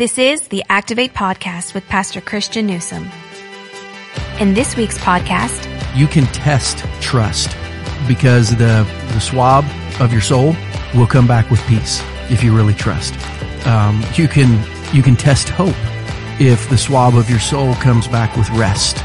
This 0.00 0.16
is 0.16 0.48
the 0.48 0.64
Activate 0.70 1.12
Podcast 1.12 1.74
with 1.74 1.86
Pastor 1.88 2.22
Christian 2.22 2.66
Newsom. 2.66 3.10
In 4.40 4.54
this 4.54 4.74
week's 4.74 4.96
podcast, 4.96 5.62
you 5.94 6.06
can 6.06 6.24
test 6.28 6.78
trust 7.02 7.54
because 8.08 8.56
the, 8.56 8.90
the 9.12 9.20
swab 9.20 9.62
of 10.00 10.10
your 10.10 10.22
soul 10.22 10.56
will 10.94 11.06
come 11.06 11.26
back 11.26 11.50
with 11.50 11.60
peace 11.66 12.02
if 12.30 12.42
you 12.42 12.56
really 12.56 12.72
trust. 12.72 13.12
Um, 13.66 14.02
you 14.14 14.26
can 14.26 14.48
you 14.94 15.02
can 15.02 15.16
test 15.16 15.50
hope 15.50 15.76
if 16.40 16.66
the 16.70 16.78
swab 16.78 17.14
of 17.14 17.28
your 17.28 17.38
soul 17.38 17.74
comes 17.74 18.08
back 18.08 18.34
with 18.38 18.48
rest. 18.52 19.04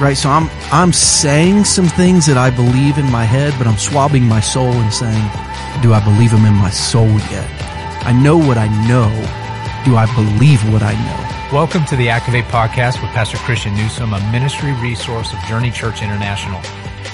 Right? 0.00 0.16
So 0.16 0.28
I'm 0.28 0.50
I'm 0.72 0.92
saying 0.92 1.66
some 1.66 1.86
things 1.86 2.26
that 2.26 2.36
I 2.36 2.50
believe 2.50 2.98
in 2.98 3.08
my 3.12 3.22
head, 3.22 3.54
but 3.58 3.68
I'm 3.68 3.78
swabbing 3.78 4.24
my 4.24 4.40
soul 4.40 4.72
and 4.72 4.92
saying, 4.92 5.22
do 5.82 5.92
I 5.92 6.02
believe 6.04 6.32
them 6.32 6.46
in 6.46 6.54
my 6.54 6.70
soul 6.70 7.12
yet? 7.30 7.48
I 8.04 8.12
know 8.12 8.36
what 8.36 8.58
I 8.58 8.66
know. 8.88 9.38
Do 9.84 9.96
I 9.96 10.06
believe 10.14 10.62
what 10.72 10.84
I 10.84 10.92
know? 10.92 11.56
Welcome 11.56 11.84
to 11.86 11.96
the 11.96 12.08
Activate 12.08 12.44
Podcast 12.44 13.02
with 13.02 13.10
Pastor 13.10 13.36
Christian 13.38 13.74
Newsom, 13.74 14.12
a 14.12 14.20
ministry 14.30 14.72
resource 14.74 15.32
of 15.32 15.40
Journey 15.40 15.72
Church 15.72 16.02
International. 16.02 16.60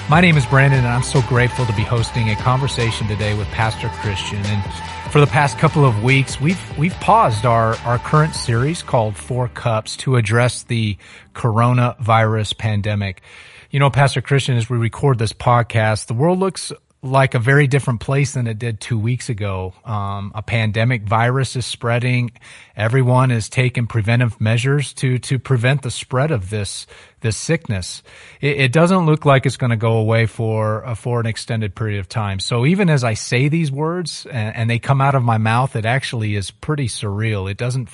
My 0.07 0.21
name 0.21 0.37
is 0.37 0.45
Brandon 0.45 0.77
and 0.77 0.87
I'm 0.87 1.01
so 1.01 1.23
grateful 1.23 1.65
to 1.65 1.73
be 1.73 1.81
hosting 1.81 2.29
a 2.29 2.35
conversation 2.35 3.07
today 3.07 3.35
with 3.35 3.47
Pastor 3.47 3.89
Christian. 3.89 4.45
And 4.45 4.63
for 5.11 5.19
the 5.19 5.25
past 5.25 5.57
couple 5.57 5.83
of 5.83 6.03
weeks, 6.03 6.39
we've, 6.39 6.61
we've 6.77 6.93
paused 6.99 7.43
our, 7.43 7.73
our 7.77 7.97
current 7.97 8.35
series 8.35 8.83
called 8.83 9.17
Four 9.17 9.47
Cups 9.47 9.97
to 9.97 10.15
address 10.15 10.61
the 10.61 10.95
coronavirus 11.33 12.55
pandemic. 12.59 13.23
You 13.71 13.79
know, 13.79 13.89
Pastor 13.89 14.21
Christian, 14.21 14.57
as 14.57 14.69
we 14.69 14.77
record 14.77 15.17
this 15.17 15.33
podcast, 15.33 16.05
the 16.05 16.13
world 16.13 16.37
looks 16.37 16.71
like 17.01 17.33
a 17.33 17.39
very 17.39 17.65
different 17.67 18.01
place 18.01 18.33
than 18.33 18.45
it 18.45 18.59
did 18.59 18.81
two 18.81 18.99
weeks 18.99 19.29
ago. 19.29 19.73
Um, 19.85 20.33
a 20.35 20.41
pandemic 20.41 21.03
virus 21.03 21.55
is 21.55 21.65
spreading. 21.65 22.31
Everyone 22.75 23.31
is 23.31 23.47
taking 23.47 23.87
preventive 23.87 24.39
measures 24.41 24.93
to 24.95 25.17
to 25.19 25.39
prevent 25.39 25.81
the 25.81 25.91
spread 25.91 26.31
of 26.31 26.49
this 26.49 26.87
this 27.21 27.37
sickness. 27.37 28.03
It, 28.41 28.57
it 28.57 28.71
doesn't 28.73 29.05
look 29.05 29.25
like 29.25 29.45
it's 29.45 29.57
going 29.57 29.71
to 29.71 29.77
go 29.77 29.97
away 29.97 30.25
for 30.25 30.85
uh, 30.85 30.95
for 30.95 31.19
an 31.21 31.25
extended 31.25 31.73
period 31.73 31.99
of 31.99 32.09
time. 32.09 32.39
So 32.39 32.65
even 32.65 32.89
as 32.89 33.03
I 33.03 33.13
say 33.13 33.47
these 33.47 33.71
words 33.71 34.25
and, 34.25 34.55
and 34.55 34.69
they 34.69 34.79
come 34.79 34.99
out 34.99 35.15
of 35.15 35.23
my 35.23 35.37
mouth, 35.37 35.75
it 35.75 35.85
actually 35.85 36.35
is 36.35 36.51
pretty 36.51 36.87
surreal. 36.87 37.49
It 37.49 37.57
doesn't 37.57 37.89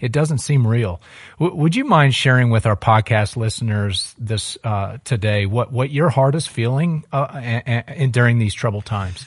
it 0.00 0.12
doesn't 0.12 0.38
seem 0.38 0.66
real. 0.66 1.00
W- 1.38 1.56
would 1.56 1.76
you 1.76 1.84
mind 1.84 2.14
sharing 2.14 2.50
with 2.50 2.66
our 2.66 2.76
podcast 2.76 3.36
listeners 3.36 4.14
this 4.18 4.58
uh, 4.64 4.98
today 5.04 5.46
what 5.46 5.72
what 5.72 5.90
your 5.90 6.10
heart 6.10 6.34
is 6.34 6.46
feeling 6.46 7.04
uh, 7.12 7.26
and, 7.34 7.84
and 7.88 8.12
during 8.12 8.38
these 8.38 8.54
troubled 8.54 8.84
times? 8.84 9.26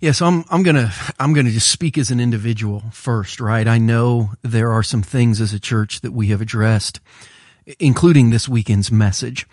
Yes, 0.00 0.22
I'm 0.22 0.44
I'm 0.48 0.62
gonna 0.62 0.92
I'm 1.18 1.34
gonna 1.34 1.50
just 1.50 1.70
speak 1.70 1.98
as 1.98 2.10
an 2.10 2.20
individual 2.20 2.82
first, 2.90 3.38
right? 3.38 3.68
I 3.68 3.76
know 3.76 4.30
there 4.42 4.72
are 4.72 4.82
some 4.82 5.02
things 5.02 5.42
as 5.42 5.52
a 5.52 5.60
church 5.60 6.00
that 6.00 6.12
we 6.12 6.28
have 6.28 6.40
addressed, 6.40 7.00
including 7.78 8.30
this 8.30 8.48
weekend's 8.48 8.90
message. 8.90 9.46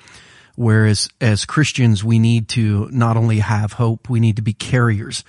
Whereas 0.55 1.09
as 1.21 1.45
Christians, 1.45 2.03
we 2.03 2.17
need 2.17 2.47
to 2.49 2.89
not 2.91 3.15
only 3.15 3.39
have 3.39 3.73
hope, 3.73 4.09
we 4.09 4.19
need 4.19 4.38
to 4.38 4.41
be 4.41 4.53
carriers 4.53 5.23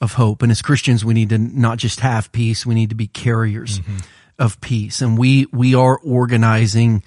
of 0.00 0.14
hope. 0.14 0.42
And 0.42 0.50
as 0.50 0.62
Christians, 0.62 1.04
we 1.04 1.14
need 1.14 1.28
to 1.28 1.38
not 1.38 1.78
just 1.78 2.00
have 2.00 2.32
peace, 2.32 2.66
we 2.66 2.74
need 2.74 2.88
to 2.88 2.96
be 2.96 3.06
carriers 3.06 3.80
mm-hmm 3.80 3.98
of 4.38 4.60
peace. 4.60 5.00
And 5.00 5.18
we, 5.18 5.46
we 5.52 5.74
are 5.74 5.98
organizing 5.98 7.02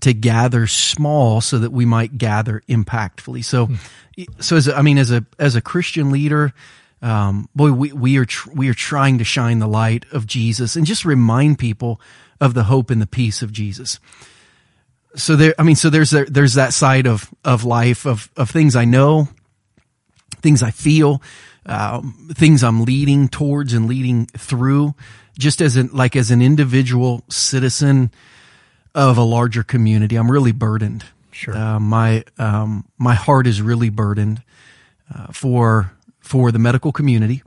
to 0.00 0.14
gather 0.14 0.66
small 0.66 1.40
so 1.40 1.58
that 1.58 1.72
we 1.72 1.84
might 1.84 2.18
gather 2.18 2.62
impactfully. 2.68 3.44
So, 3.44 3.66
hmm. 3.66 3.74
so 4.38 4.56
as, 4.56 4.68
a, 4.68 4.76
I 4.76 4.82
mean, 4.82 4.98
as 4.98 5.10
a, 5.10 5.24
as 5.38 5.56
a 5.56 5.60
Christian 5.60 6.10
leader, 6.10 6.52
um, 7.02 7.48
boy, 7.54 7.72
we, 7.72 7.92
we 7.92 8.16
are, 8.18 8.24
tr- 8.24 8.50
we 8.50 8.68
are 8.68 8.74
trying 8.74 9.18
to 9.18 9.24
shine 9.24 9.58
the 9.58 9.66
light 9.68 10.04
of 10.12 10.26
Jesus 10.26 10.76
and 10.76 10.86
just 10.86 11.04
remind 11.04 11.58
people 11.58 12.00
of 12.40 12.54
the 12.54 12.64
hope 12.64 12.90
and 12.90 13.00
the 13.00 13.06
peace 13.06 13.42
of 13.42 13.52
Jesus. 13.52 14.00
So 15.16 15.36
there, 15.36 15.54
I 15.58 15.62
mean, 15.62 15.76
so 15.76 15.90
there's, 15.90 16.10
there's 16.10 16.54
that 16.54 16.72
side 16.72 17.06
of, 17.06 17.32
of 17.44 17.64
life 17.64 18.06
of, 18.06 18.30
of 18.36 18.50
things 18.50 18.76
I 18.76 18.84
know, 18.84 19.28
things 20.40 20.62
I 20.62 20.70
feel, 20.70 21.22
um, 21.66 22.28
things 22.32 22.62
I'm 22.64 22.84
leading 22.84 23.28
towards 23.28 23.74
and 23.74 23.86
leading 23.86 24.26
through 24.26 24.94
just 25.38 25.60
as 25.60 25.76
an 25.76 25.90
like 25.92 26.16
as 26.16 26.30
an 26.30 26.42
individual 26.42 27.22
citizen 27.28 28.10
of 28.94 29.18
a 29.18 29.22
larger 29.22 29.62
community, 29.62 30.16
I'm 30.16 30.30
really 30.30 30.52
burdened. 30.52 31.04
Sure. 31.32 31.56
Uh, 31.56 31.80
my 31.80 32.24
um, 32.38 32.84
my 32.98 33.14
heart 33.14 33.46
is 33.46 33.62
really 33.62 33.90
burdened 33.90 34.42
uh, 35.14 35.28
for 35.32 35.92
for 36.20 36.52
the 36.52 36.58
medical 36.58 36.92
community, 36.92 37.42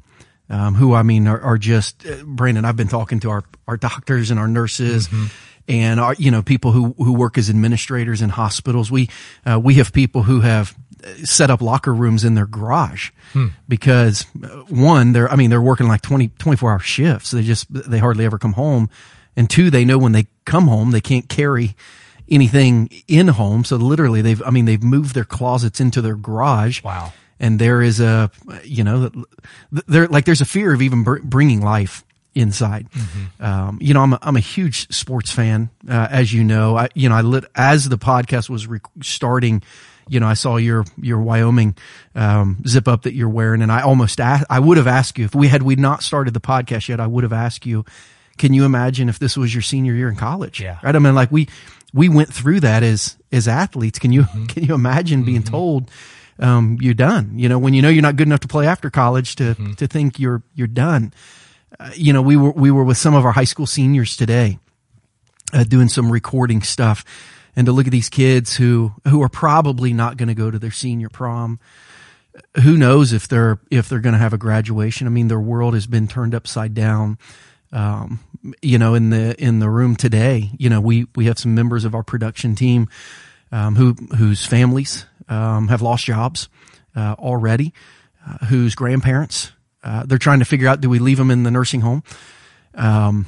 um, 0.49 0.75
who 0.75 0.93
I 0.93 1.03
mean 1.03 1.27
are, 1.27 1.39
are 1.39 1.57
just 1.57 2.05
uh, 2.05 2.23
Brandon. 2.25 2.65
I've 2.65 2.77
been 2.77 2.87
talking 2.87 3.19
to 3.21 3.29
our 3.29 3.43
our 3.67 3.77
doctors 3.77 4.31
and 4.31 4.39
our 4.39 4.47
nurses. 4.47 5.07
Mm-hmm. 5.07 5.25
And 5.65 6.01
our, 6.01 6.13
you 6.15 6.29
know, 6.29 6.41
people 6.41 6.73
who, 6.73 6.93
who 6.97 7.13
work 7.13 7.37
as 7.37 7.49
administrators 7.49 8.21
in 8.21 8.27
hospitals. 8.27 8.91
We, 8.91 9.07
uh, 9.45 9.57
we 9.63 9.75
have 9.75 9.93
people 9.93 10.23
who 10.23 10.41
have 10.41 10.75
set 11.23 11.49
up 11.49 11.61
locker 11.61 11.93
rooms 11.93 12.23
in 12.23 12.35
their 12.35 12.45
garage 12.45 13.11
hmm. 13.33 13.47
because 13.67 14.25
uh, 14.43 14.47
one, 14.69 15.13
they're, 15.13 15.31
I 15.31 15.35
mean, 15.35 15.49
they're 15.49 15.61
working 15.61 15.87
like 15.87 16.01
20, 16.01 16.29
24 16.29 16.71
hour 16.71 16.79
shifts. 16.79 17.31
They 17.31 17.43
just, 17.43 17.67
they 17.69 17.99
hardly 17.99 18.25
ever 18.25 18.37
come 18.37 18.53
home. 18.53 18.89
And 19.35 19.49
two, 19.49 19.69
they 19.69 19.85
know 19.85 19.97
when 19.97 20.11
they 20.11 20.27
come 20.45 20.67
home, 20.67 20.91
they 20.91 21.01
can't 21.01 21.27
carry 21.27 21.75
anything 22.29 22.89
in 23.07 23.29
home. 23.29 23.63
So 23.63 23.75
literally 23.75 24.21
they've, 24.21 24.41
I 24.43 24.49
mean, 24.49 24.65
they've 24.65 24.83
moved 24.83 25.15
their 25.15 25.25
closets 25.25 25.79
into 25.79 26.01
their 26.01 26.15
garage. 26.15 26.83
Wow. 26.83 27.13
And 27.39 27.59
there 27.59 27.81
is 27.81 27.99
a, 27.99 28.31
you 28.63 28.83
know, 28.83 29.11
there, 29.71 30.07
like 30.07 30.25
there's 30.25 30.41
a 30.41 30.45
fear 30.45 30.73
of 30.73 30.81
even 30.81 31.03
bringing 31.03 31.61
life 31.61 32.05
inside. 32.35 32.89
Mm-hmm. 32.91 33.43
Um, 33.43 33.77
you 33.81 33.93
know, 33.93 34.01
I'm 34.01 34.13
a, 34.13 34.19
I'm 34.21 34.35
a 34.35 34.41
huge 34.41 34.93
sports 34.93 35.31
fan, 35.31 35.69
uh, 35.87 36.07
as 36.09 36.33
you 36.33 36.43
know. 36.43 36.77
I, 36.77 36.89
you 36.93 37.09
know, 37.09 37.15
I 37.15 37.21
lit 37.21 37.45
as 37.55 37.89
the 37.89 37.97
podcast 37.97 38.49
was 38.49 38.67
re- 38.67 38.79
starting 39.01 39.61
you 40.07 40.19
know, 40.19 40.27
I 40.27 40.33
saw 40.33 40.57
your 40.57 40.85
your 41.01 41.19
Wyoming 41.19 41.75
um, 42.15 42.57
zip 42.67 42.87
up 42.87 43.03
that 43.03 43.13
you're 43.13 43.29
wearing, 43.29 43.61
and 43.61 43.71
I 43.71 43.81
almost 43.81 44.19
asked, 44.19 44.45
I 44.49 44.59
would 44.59 44.77
have 44.77 44.87
asked 44.87 45.17
you 45.17 45.25
if 45.25 45.35
we 45.35 45.47
had 45.47 45.63
we 45.63 45.75
not 45.75 46.03
started 46.03 46.33
the 46.33 46.41
podcast 46.41 46.89
yet, 46.89 46.99
I 46.99 47.07
would 47.07 47.23
have 47.23 47.33
asked 47.33 47.65
you, 47.65 47.85
can 48.37 48.53
you 48.53 48.65
imagine 48.65 49.09
if 49.09 49.19
this 49.19 49.37
was 49.37 49.53
your 49.53 49.61
senior 49.61 49.93
year 49.93 50.09
in 50.09 50.15
college? 50.15 50.59
Yeah, 50.59 50.79
right. 50.83 50.95
I 50.95 50.99
mean, 50.99 51.15
like 51.15 51.31
we 51.31 51.47
we 51.93 52.09
went 52.09 52.33
through 52.33 52.61
that 52.61 52.83
as 52.83 53.17
as 53.31 53.47
athletes. 53.47 53.99
Can 53.99 54.11
you 54.11 54.23
mm-hmm. 54.23 54.45
can 54.45 54.63
you 54.63 54.73
imagine 54.73 55.23
being 55.23 55.41
mm-hmm. 55.41 55.51
told? 55.51 55.91
Um, 56.39 56.79
you're 56.81 56.95
done. 56.95 57.37
You 57.37 57.47
know, 57.47 57.59
when 57.59 57.75
you 57.75 57.83
know 57.83 57.89
you're 57.89 58.01
not 58.01 58.15
good 58.15 58.27
enough 58.27 58.39
to 58.39 58.47
play 58.47 58.65
after 58.65 58.89
college 58.89 59.35
to, 59.35 59.53
mm-hmm. 59.53 59.73
to 59.73 59.85
think 59.85 60.17
you're, 60.19 60.41
you're 60.55 60.65
done. 60.65 61.13
Uh, 61.79 61.91
you 61.95 62.11
know, 62.11 62.23
we 62.23 62.35
were, 62.35 62.49
we 62.49 62.71
were 62.71 62.83
with 62.83 62.97
some 62.97 63.13
of 63.13 63.23
our 63.23 63.31
high 63.31 63.43
school 63.43 63.67
seniors 63.67 64.17
today, 64.17 64.57
uh, 65.53 65.63
doing 65.63 65.89
some 65.89 66.11
recording 66.11 66.63
stuff 66.63 67.05
and 67.55 67.65
to 67.65 67.71
look 67.71 67.85
at 67.85 67.91
these 67.91 68.09
kids 68.09 68.55
who 68.55 68.93
who 69.07 69.21
are 69.21 69.29
probably 69.29 69.93
not 69.93 70.17
going 70.17 70.27
to 70.27 70.35
go 70.35 70.51
to 70.51 70.59
their 70.59 70.71
senior 70.71 71.09
prom. 71.09 71.59
Who 72.63 72.77
knows 72.77 73.13
if 73.13 73.27
they're 73.27 73.59
if 73.69 73.89
they're 73.89 73.99
going 73.99 74.13
to 74.13 74.19
have 74.19 74.33
a 74.33 74.37
graduation? 74.37 75.07
I 75.07 75.09
mean 75.09 75.27
their 75.27 75.39
world 75.39 75.73
has 75.73 75.87
been 75.87 76.07
turned 76.07 76.35
upside 76.35 76.73
down. 76.73 77.17
Um, 77.71 78.19
you 78.61 78.77
know 78.77 78.93
in 78.93 79.09
the 79.09 79.41
in 79.43 79.57
the 79.57 79.69
room 79.69 79.95
today 79.95 80.51
you 80.59 80.69
know 80.69 80.79
we 80.79 81.07
we 81.15 81.25
have 81.25 81.39
some 81.39 81.55
members 81.55 81.85
of 81.85 81.95
our 81.95 82.03
production 82.03 82.53
team 82.53 82.87
um, 83.51 83.75
who 83.75 83.93
whose 84.15 84.45
families 84.45 85.07
um, 85.27 85.69
have 85.69 85.81
lost 85.81 86.05
jobs 86.05 86.49
uh, 86.95 87.15
already 87.17 87.73
uh, 88.27 88.45
whose 88.45 88.75
grandparents 88.75 89.53
uh, 89.83 90.03
they're 90.05 90.17
trying 90.17 90.39
to 90.39 90.45
figure 90.45 90.67
out 90.67 90.81
do 90.81 90.89
we 90.89 90.99
leave 90.99 91.17
them 91.17 91.29
in 91.29 91.43
the 91.43 91.51
nursing 91.51 91.81
home? 91.81 92.03
Um, 92.75 93.25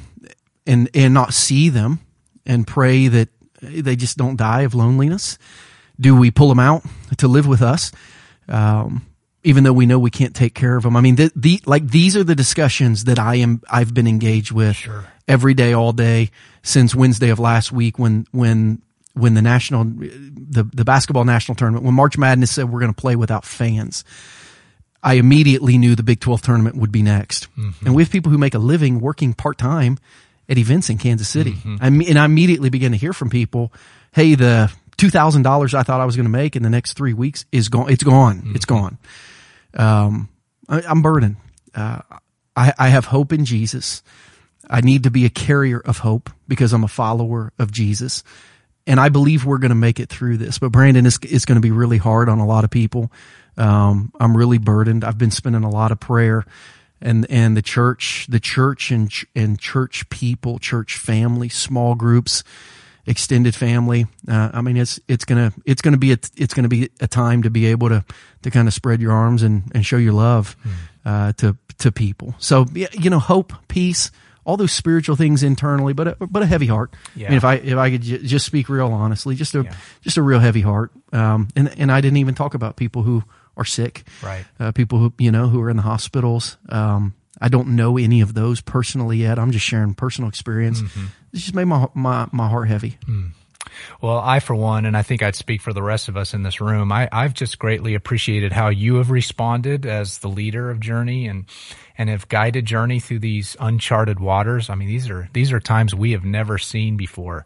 and 0.65 0.89
and 0.93 1.13
not 1.13 1.33
see 1.33 1.69
them 1.69 1.99
and 2.45 2.65
pray 2.65 3.07
that 3.07 3.29
they 3.65 3.95
just 3.95 4.17
don't 4.17 4.35
die 4.35 4.61
of 4.61 4.75
loneliness? 4.75 5.37
Do 5.99 6.15
we 6.15 6.31
pull 6.31 6.49
them 6.49 6.59
out 6.59 6.83
to 7.17 7.27
live 7.27 7.47
with 7.47 7.61
us? 7.61 7.91
Um, 8.47 9.05
even 9.45 9.63
though 9.63 9.73
we 9.73 9.85
know 9.85 9.99
we 9.99 10.09
can't 10.09 10.35
take 10.35 10.55
care 10.55 10.75
of 10.75 10.83
them. 10.83 10.97
I 10.97 11.01
mean, 11.01 11.15
the, 11.15 11.31
the, 11.35 11.61
like 11.67 11.87
these 11.87 12.17
are 12.17 12.23
the 12.23 12.35
discussions 12.35 13.03
that 13.03 13.19
I 13.19 13.35
am, 13.35 13.61
I've 13.69 13.93
been 13.93 14.07
engaged 14.07 14.51
with 14.51 14.75
sure. 14.75 15.05
every 15.27 15.53
day, 15.53 15.73
all 15.73 15.93
day 15.93 16.31
since 16.63 16.95
Wednesday 16.95 17.29
of 17.29 17.37
last 17.37 17.71
week 17.71 17.99
when, 17.99 18.25
when, 18.31 18.81
when 19.13 19.35
the 19.35 19.43
national, 19.43 19.83
the, 19.83 20.63
the 20.73 20.83
basketball 20.83 21.25
national 21.25 21.55
tournament, 21.55 21.85
when 21.85 21.93
March 21.93 22.17
Madness 22.17 22.51
said 22.51 22.71
we're 22.71 22.79
going 22.79 22.93
to 22.93 22.99
play 22.99 23.15
without 23.15 23.45
fans. 23.45 24.03
I 25.03 25.13
immediately 25.13 25.77
knew 25.77 25.95
the 25.95 26.01
Big 26.01 26.19
12 26.19 26.41
tournament 26.41 26.77
would 26.77 26.91
be 26.91 27.03
next. 27.03 27.47
Mm-hmm. 27.55 27.85
And 27.85 27.95
we 27.95 28.01
have 28.01 28.11
people 28.11 28.31
who 28.31 28.39
make 28.39 28.55
a 28.55 28.59
living 28.59 28.99
working 28.99 29.35
part 29.35 29.59
time 29.59 29.99
at 30.47 30.57
events 30.57 30.89
in 30.89 30.97
Kansas 30.97 31.27
City. 31.27 31.53
Mm-hmm. 31.53 31.77
I 31.81 31.87
and 31.87 32.19
I 32.19 32.25
immediately 32.25 32.69
began 32.69 32.91
to 32.91 32.97
hear 32.97 33.13
from 33.13 33.29
people, 33.29 33.71
"Hey, 34.11 34.35
the 34.35 34.71
two 34.97 35.09
thousand 35.09 35.43
dollars 35.43 35.73
I 35.73 35.83
thought 35.83 36.01
I 36.01 36.05
was 36.05 36.15
going 36.15 36.25
to 36.25 36.31
make 36.31 36.55
in 36.55 36.63
the 36.63 36.69
next 36.69 36.93
three 36.93 37.13
weeks 37.13 37.45
is 37.51 37.69
gone. 37.69 37.91
It's 37.91 38.03
gone. 38.03 38.37
Mm-hmm. 38.37 38.55
It's 38.55 38.65
gone." 38.65 38.97
Um, 39.73 40.29
I, 40.69 40.81
am 40.89 41.01
burdened. 41.01 41.37
Uh, 41.73 42.01
I, 42.55 42.73
I 42.77 42.87
have 42.89 43.05
hope 43.05 43.33
in 43.33 43.45
Jesus. 43.45 44.03
I 44.69 44.81
need 44.81 45.03
to 45.03 45.11
be 45.11 45.25
a 45.25 45.29
carrier 45.29 45.79
of 45.79 45.99
hope 45.99 46.29
because 46.47 46.73
I'm 46.73 46.83
a 46.83 46.87
follower 46.87 47.53
of 47.59 47.71
Jesus. 47.71 48.23
And 48.87 48.99
I 48.99 49.09
believe 49.09 49.45
we're 49.45 49.57
going 49.57 49.69
to 49.69 49.75
make 49.75 49.99
it 49.99 50.09
through 50.09 50.37
this. 50.37 50.59
But 50.59 50.71
Brandon, 50.71 51.05
it's, 51.05 51.19
it's 51.23 51.45
going 51.45 51.55
to 51.55 51.61
be 51.61 51.71
really 51.71 51.97
hard 51.97 52.29
on 52.29 52.39
a 52.39 52.45
lot 52.45 52.63
of 52.63 52.69
people. 52.69 53.11
Um, 53.57 54.11
I'm 54.19 54.35
really 54.35 54.57
burdened. 54.57 55.03
I've 55.03 55.17
been 55.17 55.31
spending 55.31 55.63
a 55.63 55.69
lot 55.69 55.91
of 55.91 55.99
prayer 55.99 56.45
and 57.01 57.29
and 57.29 57.55
the 57.55 57.61
church, 57.61 58.27
the 58.29 58.39
church 58.39 58.91
and 58.91 59.11
and 59.35 59.59
church 59.59 60.09
people, 60.09 60.59
church 60.59 60.97
family, 60.97 61.49
small 61.49 61.95
groups, 61.95 62.43
extended 63.05 63.55
family. 63.55 64.07
Uh, 64.27 64.49
I 64.53 64.61
mean, 64.61 64.77
it's 64.77 64.99
it's 65.07 65.25
gonna 65.25 65.53
it's 65.65 65.81
gonna 65.81 65.97
be 65.97 66.11
a, 66.11 66.17
it's 66.35 66.53
gonna 66.53 66.67
be 66.67 66.89
a 66.99 67.07
time 67.07 67.43
to 67.43 67.49
be 67.49 67.67
able 67.67 67.89
to 67.89 68.03
to 68.43 68.51
kind 68.51 68.67
of 68.67 68.73
spread 68.73 69.01
your 69.01 69.11
arms 69.11 69.43
and 69.43 69.71
and 69.73 69.85
show 69.85 69.97
your 69.97 70.13
love 70.13 70.55
mm. 70.63 70.71
uh, 71.05 71.33
to 71.33 71.57
to 71.79 71.91
people. 71.91 72.35
So 72.39 72.65
you 72.73 73.09
know, 73.09 73.19
hope, 73.19 73.53
peace, 73.67 74.11
all 74.45 74.57
those 74.57 74.71
spiritual 74.71 75.15
things 75.15 75.43
internally, 75.43 75.93
but 75.93 76.07
a, 76.07 76.27
but 76.27 76.43
a 76.43 76.45
heavy 76.45 76.67
heart. 76.67 76.93
Yeah. 77.15 77.27
I 77.27 77.29
mean, 77.29 77.37
if 77.37 77.43
I 77.43 77.55
if 77.55 77.77
I 77.77 77.91
could 77.91 78.01
j- 78.01 78.19
just 78.19 78.45
speak 78.45 78.69
real 78.69 78.91
honestly, 78.91 79.35
just 79.35 79.55
a 79.55 79.63
yeah. 79.63 79.75
just 80.01 80.17
a 80.17 80.21
real 80.21 80.39
heavy 80.39 80.61
heart. 80.61 80.91
Um, 81.11 81.49
and 81.55 81.73
and 81.77 81.91
I 81.91 82.01
didn't 82.01 82.17
even 82.17 82.35
talk 82.35 82.53
about 82.53 82.75
people 82.75 83.03
who 83.03 83.23
are 83.57 83.65
sick, 83.65 84.03
right? 84.21 84.45
Uh, 84.59 84.71
people 84.71 84.99
who 84.99 85.13
you 85.17 85.31
know 85.31 85.47
who 85.47 85.61
are 85.61 85.69
in 85.69 85.77
the 85.77 85.83
hospitals. 85.83 86.57
Um, 86.69 87.13
I 87.41 87.49
don't 87.49 87.75
know 87.75 87.97
any 87.97 88.21
of 88.21 88.33
those 88.33 88.61
personally 88.61 89.17
yet. 89.17 89.37
I'm 89.37 89.51
just 89.51 89.65
sharing 89.65 89.93
personal 89.93 90.29
experience. 90.29 90.81
Mm-hmm. 90.81 91.05
It 91.33 91.37
just 91.37 91.53
made 91.53 91.65
my 91.65 91.87
my 91.93 92.27
my 92.31 92.47
heart 92.47 92.67
heavy. 92.67 92.97
Mm. 93.07 93.31
Well, 94.01 94.19
I, 94.19 94.39
for 94.39 94.55
one, 94.55 94.85
and 94.85 94.95
I 94.95 95.01
think 95.01 95.21
I'd 95.21 95.35
speak 95.35 95.61
for 95.61 95.73
the 95.73 95.83
rest 95.83 96.07
of 96.07 96.17
us 96.17 96.33
in 96.33 96.43
this 96.43 96.61
room, 96.61 96.91
I, 96.91 97.09
I've 97.11 97.33
just 97.33 97.59
greatly 97.59 97.95
appreciated 97.95 98.51
how 98.51 98.69
you 98.69 98.95
have 98.95 99.09
responded 99.09 99.85
as 99.85 100.19
the 100.19 100.27
leader 100.29 100.69
of 100.69 100.79
Journey 100.79 101.27
and, 101.27 101.45
and 101.97 102.09
have 102.09 102.27
guided 102.29 102.65
Journey 102.65 102.99
through 102.99 103.19
these 103.19 103.55
uncharted 103.59 104.19
waters. 104.19 104.69
I 104.69 104.75
mean, 104.75 104.87
these 104.87 105.09
are, 105.09 105.29
these 105.33 105.51
are 105.51 105.59
times 105.59 105.93
we 105.93 106.11
have 106.11 106.23
never 106.23 106.57
seen 106.57 106.97
before. 106.97 107.45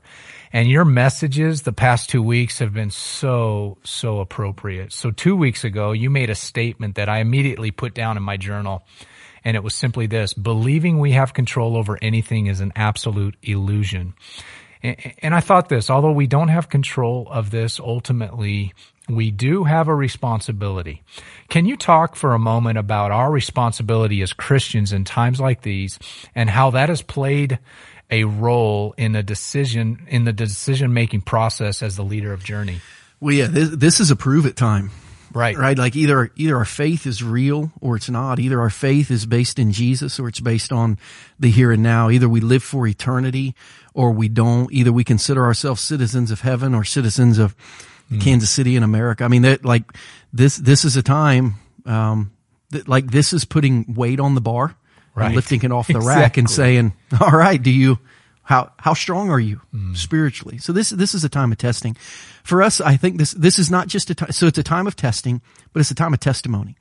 And 0.51 0.69
your 0.69 0.86
messages 0.86 1.62
the 1.62 1.74
past 1.74 2.10
two 2.10 2.24
weeks 2.24 2.60
have 2.60 2.74
been 2.74 2.90
so, 2.90 3.78
so 3.84 4.19
appropriate. 4.19 4.92
So 4.92 5.12
two 5.12 5.36
weeks 5.36 5.63
ago, 5.63 5.92
you 5.92 6.10
made 6.10 6.30
a 6.30 6.36
statement 6.36 6.96
that 6.96 7.10
I 7.10 7.19
immediately 7.19 7.72
put 7.72 7.94
down 7.94 8.18
in 8.18 8.24
my 8.24 8.38
journal. 8.38 8.84
And 9.44 9.56
it 9.56 9.63
was 9.63 9.75
simply 9.75 10.07
this, 10.07 10.34
believing 10.34 11.00
we 11.00 11.12
have 11.12 11.34
control 11.34 11.78
over 11.78 11.98
anything 12.01 12.48
is 12.48 12.62
an 12.62 12.74
absolute 12.75 13.36
illusion. 13.44 14.16
And 14.81 15.36
I 15.36 15.42
thought 15.42 15.69
this, 15.69 15.90
although 15.90 16.12
we 16.12 16.28
don't 16.28 16.48
have 16.48 16.69
control 16.69 17.28
of 17.30 17.52
this 17.52 17.80
ultimately, 17.80 18.74
we 19.10 19.30
do 19.30 19.66
have 19.66 19.88
a 19.88 19.95
responsibility. 19.95 21.04
Can 21.50 21.66
you 21.66 21.75
talk 21.75 22.16
for 22.16 22.34
a 22.34 22.40
moment 22.40 22.78
about 22.78 23.12
our 23.12 23.30
responsibility 23.30 24.22
as 24.22 24.31
Christians 24.31 24.94
in 24.94 25.04
times 25.04 25.40
like 25.40 25.63
these 25.63 26.00
and 26.34 26.50
how 26.50 26.69
that 26.72 26.88
has 26.90 27.02
played 27.02 27.60
a 28.10 28.24
role 28.24 28.94
in 28.98 29.12
the 29.12 29.24
decision, 29.24 30.06
in 30.08 30.24
the 30.24 30.34
decision 30.34 30.94
making 30.94 31.22
process 31.22 31.84
as 31.84 31.96
the 31.96 32.04
leader 32.04 32.34
of 32.34 32.44
Journey? 32.44 32.82
Well, 33.20 33.36
yeah, 33.36 33.48
this, 33.48 33.70
this 33.70 34.00
is 34.00 34.12
a 34.12 34.16
prove 34.16 34.46
it 34.46 34.56
time. 34.56 34.92
Right. 35.34 35.56
Right. 35.56 35.78
Like 35.78 35.96
either, 35.96 36.32
either 36.36 36.58
our 36.58 36.66
faith 36.66 37.06
is 37.06 37.24
real 37.24 37.72
or 37.82 37.96
it's 37.96 38.10
not. 38.10 38.40
Either 38.40 38.60
our 38.60 38.70
faith 38.70 39.12
is 39.12 39.26
based 39.26 39.60
in 39.60 39.72
Jesus 39.72 40.20
or 40.20 40.28
it's 40.28 40.40
based 40.40 40.72
on 40.72 40.98
the 41.40 41.52
here 41.52 41.72
and 41.72 41.84
now. 41.84 42.10
Either 42.10 42.28
we 42.28 42.42
live 42.42 42.64
for 42.64 42.88
eternity 42.88 43.54
or 43.94 44.12
we 44.12 44.28
don't. 44.28 44.72
Either 44.72 44.92
we 44.92 45.04
consider 45.04 45.46
ourselves 45.46 45.82
citizens 45.82 46.32
of 46.32 46.42
heaven 46.42 46.74
or 46.74 46.84
citizens 46.84 47.38
of 47.38 47.56
mm. 48.12 48.20
Kansas 48.22 48.50
City 48.50 48.76
in 48.76 48.82
America. 48.82 49.24
I 49.24 49.28
mean, 49.28 49.44
that 49.44 49.64
like 49.64 49.84
this, 50.34 50.58
this 50.58 50.84
is 50.84 50.96
a 50.96 51.04
time, 51.04 51.56
um, 51.86 52.32
that 52.72 52.88
like 52.88 53.12
this 53.12 53.32
is 53.32 53.46
putting 53.46 53.94
weight 53.94 54.20
on 54.20 54.34
the 54.34 54.42
bar. 54.42 54.76
Right. 55.16 55.36
lifting 55.36 55.62
it 55.64 55.72
off 55.72 55.88
the 55.88 55.98
exactly. 55.98 56.22
rack 56.22 56.38
and 56.38 56.50
saying, 56.50 56.94
all 57.20 57.32
right, 57.32 57.62
do 57.62 57.72
you, 57.72 58.00
how, 58.44 58.72
how 58.78 58.94
strong 58.94 59.30
are 59.30 59.40
you 59.40 59.62
mm. 59.74 59.98
spiritually? 59.98 60.58
So 60.58 60.72
this, 60.72 60.90
this 60.92 61.14
is 61.14 61.24
a 61.24 61.30
time 61.30 61.52
of 61.52 61.58
testing. 61.58 61.96
For 62.44 62.62
us, 62.62 62.80
I 62.80 62.96
think 62.96 63.18
this, 63.18 63.32
this 63.32 63.60
is 63.60 63.70
not 63.70 63.88
just 63.88 64.10
a 64.10 64.16
time, 64.16 64.32
so 64.32 64.48
it's 64.48 64.58
a 64.58 64.64
time 64.64 64.88
of 64.88 64.96
testing, 64.96 65.42
but 65.74 65.82
it's 65.82 65.92
a 65.92 65.96
time 65.96 66.14
of 66.14 66.20
testimony. 66.20 66.78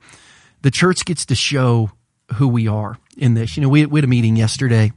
The 0.61 0.71
church 0.71 1.05
gets 1.05 1.25
to 1.25 1.35
show 1.35 1.91
who 2.35 2.47
we 2.47 2.67
are 2.67 2.97
in 3.17 3.33
this. 3.33 3.57
You 3.57 3.63
know, 3.63 3.69
we, 3.69 3.85
we 3.85 3.99
had 3.99 4.05
a 4.05 4.07
meeting 4.07 4.35
yesterday. 4.35 4.91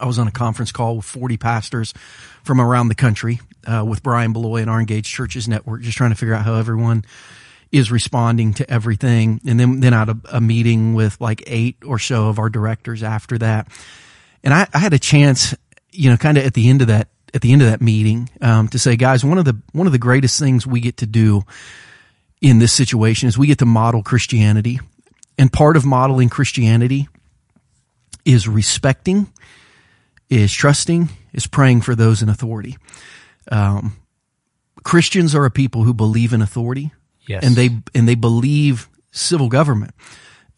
I 0.00 0.06
was 0.06 0.18
on 0.18 0.26
a 0.26 0.32
conference 0.32 0.72
call 0.72 0.96
with 0.96 1.04
40 1.04 1.36
pastors 1.36 1.94
from 2.42 2.60
around 2.60 2.88
the 2.88 2.94
country, 2.94 3.40
uh, 3.66 3.84
with 3.86 4.02
Brian 4.02 4.34
Bloye 4.34 4.60
and 4.60 4.70
our 4.70 4.80
Engaged 4.80 5.08
Churches 5.08 5.48
Network, 5.48 5.82
just 5.82 5.96
trying 5.96 6.10
to 6.10 6.16
figure 6.16 6.34
out 6.34 6.44
how 6.44 6.54
everyone 6.54 7.04
is 7.72 7.90
responding 7.90 8.54
to 8.54 8.70
everything. 8.70 9.40
And 9.46 9.58
then, 9.58 9.80
then 9.80 9.94
I 9.94 10.00
had 10.00 10.08
a, 10.10 10.18
a 10.34 10.40
meeting 10.40 10.94
with 10.94 11.20
like 11.20 11.42
eight 11.46 11.78
or 11.84 11.98
so 11.98 12.28
of 12.28 12.38
our 12.38 12.50
directors 12.50 13.02
after 13.02 13.38
that. 13.38 13.68
And 14.44 14.52
I, 14.52 14.68
I 14.74 14.78
had 14.78 14.92
a 14.92 14.98
chance 14.98 15.54
you 15.92 16.10
know, 16.10 16.16
kind 16.16 16.38
of 16.38 16.44
at 16.44 16.54
the 16.54 16.68
end 16.68 16.80
of 16.80 16.88
that, 16.88 17.08
at 17.34 17.42
the 17.42 17.52
end 17.52 17.62
of 17.62 17.68
that 17.68 17.80
meeting, 17.80 18.28
um, 18.40 18.68
to 18.68 18.78
say, 18.78 18.96
guys, 18.96 19.24
one 19.24 19.38
of 19.38 19.44
the, 19.44 19.60
one 19.72 19.86
of 19.86 19.92
the 19.92 19.98
greatest 19.98 20.38
things 20.40 20.66
we 20.66 20.80
get 20.80 20.98
to 20.98 21.06
do 21.06 21.42
in 22.40 22.58
this 22.58 22.72
situation 22.72 23.28
is 23.28 23.38
we 23.38 23.46
get 23.46 23.58
to 23.58 23.66
model 23.66 24.02
Christianity. 24.02 24.80
And 25.38 25.52
part 25.52 25.76
of 25.76 25.84
modeling 25.84 26.28
Christianity 26.28 27.08
is 28.24 28.48
respecting, 28.48 29.32
is 30.28 30.52
trusting, 30.52 31.10
is 31.32 31.46
praying 31.46 31.82
for 31.82 31.94
those 31.94 32.22
in 32.22 32.28
authority. 32.28 32.76
Um, 33.50 33.96
Christians 34.84 35.34
are 35.34 35.44
a 35.44 35.50
people 35.50 35.84
who 35.84 35.94
believe 35.94 36.32
in 36.32 36.42
authority. 36.42 36.92
Yes. 37.26 37.44
And 37.44 37.54
they, 37.54 37.70
and 37.94 38.08
they 38.08 38.14
believe 38.14 38.88
civil 39.10 39.48
government, 39.48 39.94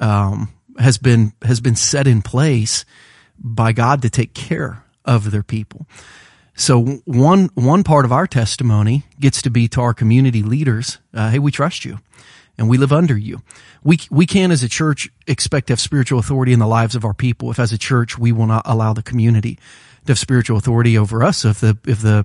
um, 0.00 0.52
has 0.78 0.98
been, 0.98 1.32
has 1.42 1.60
been 1.60 1.76
set 1.76 2.06
in 2.06 2.22
place 2.22 2.84
by 3.38 3.72
God 3.72 4.02
to 4.02 4.10
take 4.10 4.34
care 4.34 4.84
of 5.04 5.30
their 5.30 5.42
people. 5.42 5.86
So 6.56 7.00
one 7.04 7.50
one 7.54 7.82
part 7.82 8.04
of 8.04 8.12
our 8.12 8.26
testimony 8.26 9.02
gets 9.18 9.42
to 9.42 9.50
be 9.50 9.66
to 9.68 9.80
our 9.80 9.92
community 9.92 10.42
leaders. 10.42 10.98
Uh, 11.12 11.30
hey, 11.30 11.40
we 11.40 11.50
trust 11.50 11.84
you, 11.84 11.98
and 12.56 12.68
we 12.68 12.78
live 12.78 12.92
under 12.92 13.18
you. 13.18 13.42
We 13.82 13.98
we 14.08 14.24
can 14.24 14.52
as 14.52 14.62
a 14.62 14.68
church 14.68 15.10
expect 15.26 15.66
to 15.66 15.72
have 15.72 15.80
spiritual 15.80 16.20
authority 16.20 16.52
in 16.52 16.60
the 16.60 16.66
lives 16.66 16.94
of 16.94 17.04
our 17.04 17.12
people. 17.14 17.50
If 17.50 17.58
as 17.58 17.72
a 17.72 17.78
church 17.78 18.18
we 18.18 18.30
will 18.30 18.46
not 18.46 18.62
allow 18.66 18.92
the 18.92 19.02
community 19.02 19.58
to 20.06 20.12
have 20.12 20.18
spiritual 20.18 20.56
authority 20.56 20.96
over 20.96 21.24
us. 21.24 21.44
If 21.44 21.58
the 21.58 21.76
if 21.86 22.00
the 22.00 22.24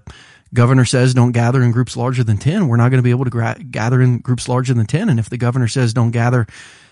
governor 0.53 0.85
says 0.85 1.13
don't 1.13 1.31
gather 1.31 1.61
in 1.61 1.71
groups 1.71 1.95
larger 1.95 2.23
than 2.23 2.37
ten, 2.37 2.67
we're 2.67 2.77
not 2.77 2.89
going 2.89 2.99
to 2.99 3.03
be 3.03 3.11
able 3.11 3.25
to 3.25 3.31
gra- 3.31 3.57
gather 3.69 4.01
in 4.01 4.19
groups 4.19 4.47
larger 4.47 4.73
than 4.73 4.85
ten. 4.85 5.09
And 5.09 5.19
if 5.19 5.29
the 5.29 5.37
governor 5.37 5.67
says 5.67 5.93
don't 5.93 6.11
gather 6.11 6.47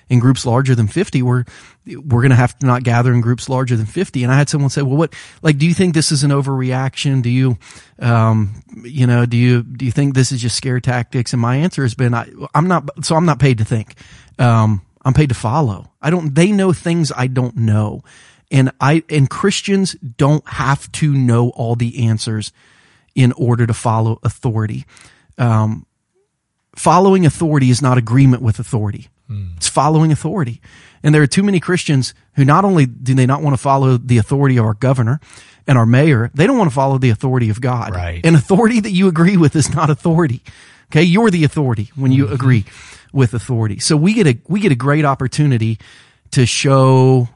in 0.09 0.19
groups 0.19 0.45
larger 0.45 0.73
than 0.73 0.87
50, 0.87 1.21
we're, 1.21 1.43
we're 1.85 2.21
going 2.21 2.29
to 2.29 2.35
have 2.35 2.57
to 2.59 2.65
not 2.65 2.83
gather 2.83 3.13
in 3.13 3.21
groups 3.21 3.49
larger 3.49 3.75
than 3.75 3.85
50. 3.85 4.23
And 4.23 4.31
I 4.31 4.37
had 4.37 4.49
someone 4.49 4.69
say, 4.69 4.81
well, 4.81 4.97
what, 4.97 5.13
like, 5.41 5.57
do 5.57 5.65
you 5.65 5.73
think 5.73 5.93
this 5.93 6.11
is 6.11 6.23
an 6.23 6.31
overreaction? 6.31 7.21
Do 7.21 7.29
you, 7.29 7.57
um, 7.99 8.63
you 8.83 9.05
know, 9.05 9.25
do 9.25 9.37
you, 9.37 9.63
do 9.63 9.85
you 9.85 9.91
think 9.91 10.13
this 10.13 10.31
is 10.31 10.41
just 10.41 10.55
scare 10.55 10.79
tactics? 10.79 11.33
And 11.33 11.41
my 11.41 11.57
answer 11.57 11.81
has 11.81 11.93
been, 11.93 12.13
I, 12.13 12.29
I'm 12.55 12.67
not, 12.67 13.03
so 13.03 13.15
I'm 13.15 13.25
not 13.25 13.39
paid 13.39 13.57
to 13.57 13.65
think. 13.65 13.95
Um, 14.39 14.81
I'm 15.03 15.13
paid 15.13 15.29
to 15.29 15.35
follow. 15.35 15.91
I 16.01 16.09
don't, 16.09 16.33
they 16.33 16.51
know 16.51 16.73
things 16.73 17.11
I 17.15 17.27
don't 17.27 17.57
know. 17.57 18.03
And 18.49 18.71
I, 18.79 19.03
and 19.09 19.29
Christians 19.29 19.93
don't 19.93 20.47
have 20.47 20.89
to 20.93 21.13
know 21.13 21.49
all 21.49 21.75
the 21.75 22.07
answers 22.07 22.53
in 23.17 23.33
order 23.33 23.67
to 23.67 23.73
follow 23.73 24.19
authority. 24.23 24.85
Um, 25.37 25.85
following 26.75 27.25
authority 27.25 27.69
is 27.69 27.81
not 27.81 27.97
agreement 27.97 28.41
with 28.41 28.59
authority. 28.59 29.09
Mm. 29.29 29.57
It's 29.57 29.67
following 29.67 30.11
authority. 30.11 30.61
And 31.03 31.13
there 31.13 31.21
are 31.21 31.27
too 31.27 31.43
many 31.43 31.59
Christians 31.59 32.13
who 32.35 32.45
not 32.45 32.63
only 32.63 32.85
do 32.85 33.13
they 33.13 33.25
not 33.25 33.41
want 33.41 33.55
to 33.55 33.61
follow 33.61 33.97
the 33.97 34.17
authority 34.19 34.57
of 34.57 34.65
our 34.65 34.75
governor 34.75 35.19
and 35.67 35.77
our 35.77 35.85
mayor, 35.85 36.31
they 36.33 36.47
don't 36.47 36.57
want 36.57 36.69
to 36.69 36.75
follow 36.75 36.97
the 36.97 37.09
authority 37.09 37.49
of 37.49 37.59
God. 37.59 37.93
Right. 37.93 38.23
And 38.23 38.35
authority 38.35 38.79
that 38.79 38.91
you 38.91 39.07
agree 39.07 39.35
with 39.35 39.55
is 39.55 39.73
not 39.73 39.89
authority. 39.89 40.43
Okay. 40.91 41.03
You're 41.03 41.31
the 41.31 41.43
authority 41.43 41.91
when 41.95 42.11
you 42.11 42.25
mm-hmm. 42.25 42.35
agree 42.35 42.65
with 43.11 43.33
authority. 43.33 43.79
So 43.79 43.97
we 43.97 44.13
get 44.13 44.27
a, 44.27 44.37
we 44.47 44.61
get 44.61 44.71
a 44.71 44.75
great 44.75 45.03
opportunity 45.03 45.79
to 46.31 46.45
show 46.45 47.27